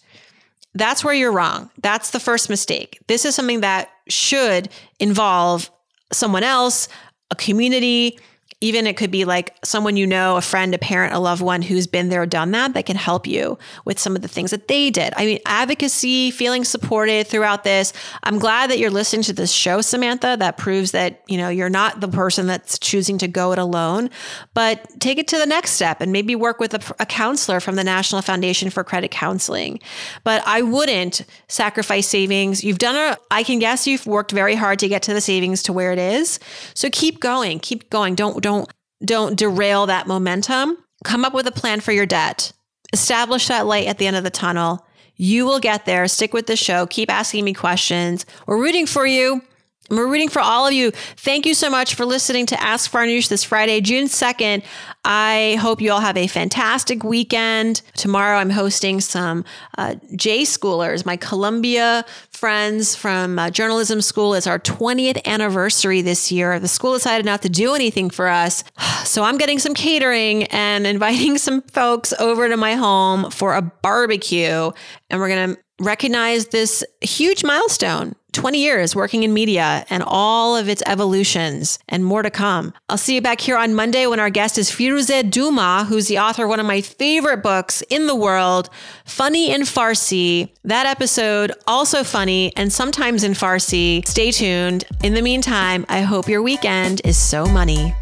that's 0.75 1.05
where 1.05 1.12
you're 1.14 1.33
wrong. 1.33 1.70
That's 1.83 2.12
the 2.12 2.20
first 2.20 2.49
mistake. 2.49 2.99
This 3.09 3.25
is 3.25 3.35
something 3.35 3.61
that 3.61 3.90
should 4.09 4.70
involve 4.99 5.70
someone 6.12 6.42
else, 6.42 6.88
a 7.31 7.37
community, 7.37 8.18
even 8.62 8.87
it 8.87 8.96
could 8.96 9.11
be 9.11 9.25
like 9.25 9.57
someone 9.64 9.96
you 9.96 10.07
know, 10.07 10.37
a 10.37 10.42
friend, 10.42 10.75
a 10.75 10.79
parent, 10.79 11.14
a 11.14 11.18
loved 11.18 11.40
one 11.40 11.62
who's 11.62 11.87
been 11.87 12.11
there, 12.11 12.27
done 12.27 12.51
that, 12.51 12.75
that 12.75 12.85
can 12.85 12.96
help 12.96 13.27
you 13.27 13.59
with 13.87 13.99
some 13.99 14.14
of 14.14 14.20
the 14.20 14.29
things 14.29 14.51
that 14.51 14.68
they 14.68 14.90
did. 14.90 15.14
I 15.16 15.25
mean, 15.25 15.38
advocacy, 15.46 16.31
feeling 16.31 16.64
supported 16.64 17.27
throughout 17.27 17.64
this. 17.64 17.94
I'm 18.23 18.38
glad 18.38 18.68
that 18.70 18.79
you're 18.79 18.90
listening 18.90 19.23
to 19.25 19.33
this 19.33 19.51
show, 19.51 19.81
Samantha. 19.81 20.37
That 20.38 20.59
proves 20.59 20.90
that, 20.90 21.23
you 21.27 21.38
know, 21.38 21.49
you're 21.49 21.70
not 21.70 22.01
the 22.01 22.09
person 22.09 22.46
that's 22.46 22.79
choosing 22.79 23.16
to 23.18 23.29
go 23.29 23.53
it 23.53 23.59
alone, 23.59 24.11
but 24.53 24.87
take 25.01 25.16
it 25.16 25.29
to 25.29 25.38
the 25.38 25.46
next 25.46 25.70
step 25.73 26.03
and 26.03 26.12
maybe 26.12 26.37
work 26.37 26.61
with 26.61 26.75
a, 26.75 26.94
a 27.01 27.07
counselor 27.07 27.61
from 27.61 27.77
the 27.77 27.85
National 27.85 28.20
Foundation 28.20 28.68
for 28.68 28.85
Credit 28.85 29.11
Counseling. 29.11 29.81
But 30.23 30.42
I 30.46 30.61
wouldn't 30.61 31.25
sacrifice 31.49 32.07
savings. 32.07 32.62
You've 32.62 32.79
done 32.79 32.96
a, 32.96 33.16
I 33.31 33.42
can 33.42 33.59
guess 33.59 33.87
you've 33.87 34.07
worked 34.07 34.33
very 34.33 34.55
hard 34.55 34.79
to 34.81 34.88
get 34.88 35.03
to 35.05 35.14
the 35.14 35.23
savings 35.23 35.62
to 35.62 35.73
where 35.73 35.92
it 35.92 35.99
is. 35.99 36.38
So 36.75 36.90
keep 36.90 37.20
going, 37.20 37.59
keep 37.61 37.88
going. 37.88 38.14
Don't, 38.14 38.42
don't 38.42 38.50
don't 38.51 38.73
don't 39.05 39.39
derail 39.39 39.87
that 39.87 40.07
momentum. 40.07 40.77
Come 41.05 41.25
up 41.25 41.33
with 41.33 41.47
a 41.47 41.53
plan 41.53 41.81
for 41.81 41.93
your 41.93 42.07
debt. 42.07 42.53
Establish 42.93 43.49
that 43.49 43.67
light 43.67 43.87
at 43.87 43.99
the 43.99 44.07
end 44.07 44.17
of 44.17 44.25
the 44.25 44.31
tunnel. 44.31 44.87
You 45.17 45.47
will 45.47 45.61
get 45.61 45.87
there. 45.87 46.07
Stick 46.09 46.35
with 46.35 46.47
the 46.47 46.57
show. 46.57 46.87
Keep 46.87 47.11
asking 47.11 47.45
me 47.45 47.55
questions. 47.55 48.27
We're 48.47 48.61
rooting 48.61 48.87
for 48.87 49.07
you. 49.07 49.43
We're 49.90 50.07
rooting 50.07 50.29
for 50.29 50.40
all 50.40 50.68
of 50.68 50.72
you. 50.72 50.92
Thank 50.92 51.46
you 51.46 51.55
so 51.55 51.68
much 51.68 51.96
for 51.96 52.05
listening 52.07 52.46
to 52.46 52.62
Ask 52.62 52.92
Farnoosh 52.92 53.29
this 53.29 53.42
Friday, 53.42 53.81
June 53.81 54.05
2nd. 54.05 54.62
I 55.05 55.57
hope 55.61 55.81
you 55.81 55.90
all 55.90 56.00
have 56.00 56.16
a 56.16 56.29
fantastic 56.29 57.03
weekend. 57.03 57.83
Tomorrow 57.96 58.38
I'm 58.38 58.50
hosting 58.50 59.00
some 59.00 59.44
uh, 59.76 59.96
J 60.14 60.42
schoolers, 60.42 61.05
my 61.05 61.16
Columbia 61.16 62.05
friends 62.31 62.94
from 62.94 63.38
uh, 63.38 63.50
journalism 63.50 64.00
school. 64.00 64.35
It's 64.35 64.46
our 64.46 64.61
20th 64.61 65.26
anniversary 65.26 66.03
this 66.03 66.31
year. 66.31 66.61
The 66.61 66.68
school 66.68 66.92
decided 66.92 67.26
not 67.26 67.42
to 67.42 67.48
do 67.48 67.74
anything 67.74 68.11
for 68.11 68.29
us. 68.29 68.62
So 69.05 69.24
I'm 69.24 69.38
getting 69.38 69.59
some 69.59 69.74
catering 69.74 70.44
and 70.44 70.87
inviting 71.00 71.37
some 71.37 71.62
folks 71.62 72.12
over 72.20 72.48
to 72.48 72.57
my 72.57 72.74
home 72.74 73.31
for 73.33 73.57
a 73.57 73.62
barbecue. 73.62 74.70
And 75.11 75.20
we're 75.20 75.29
going 75.29 75.55
to 75.57 75.61
recognize 75.81 76.47
this 76.47 76.85
huge 77.01 77.43
milestone 77.43 78.14
20 78.33 78.59
years 78.59 78.95
working 78.95 79.23
in 79.23 79.35
media 79.35 79.85
and 79.90 80.03
all 80.07 80.57
of 80.57 80.69
its 80.69 80.83
evolutions 80.87 81.79
and 81.88 82.05
more 82.05 82.23
to 82.23 82.31
come. 82.31 82.73
I'll 82.88 82.97
see 82.97 83.16
you 83.16 83.21
back 83.21 83.40
here 83.40 83.57
on 83.57 83.75
Monday 83.75 84.07
when 84.07 84.21
our 84.21 84.31
guest 84.31 84.59
is 84.59 84.71
Firoozeh 84.71 85.31
Dumas, 85.31 85.88
who's 85.88 86.07
the 86.07 86.19
author 86.19 86.45
of 86.45 86.49
one 86.49 86.61
of 86.61 86.66
my 86.66 86.81
favorite 86.81 87.43
books 87.43 87.83
in 87.90 88.07
the 88.07 88.14
world, 88.14 88.71
Funny 89.05 89.51
in 89.51 89.62
Farsi. 89.62 90.51
That 90.64 90.87
episode, 90.87 91.53
also 91.66 92.05
funny 92.05 92.53
and 92.57 92.73
sometimes 92.73 93.25
in 93.25 93.33
Farsi. 93.33 94.07
Stay 94.07 94.31
tuned. 94.31 94.85
In 95.03 95.14
the 95.14 95.23
meantime, 95.23 95.85
I 95.88 96.03
hope 96.03 96.29
your 96.29 96.43
weekend 96.43 97.01
is 97.05 97.16
so 97.16 97.47
money. 97.47 97.95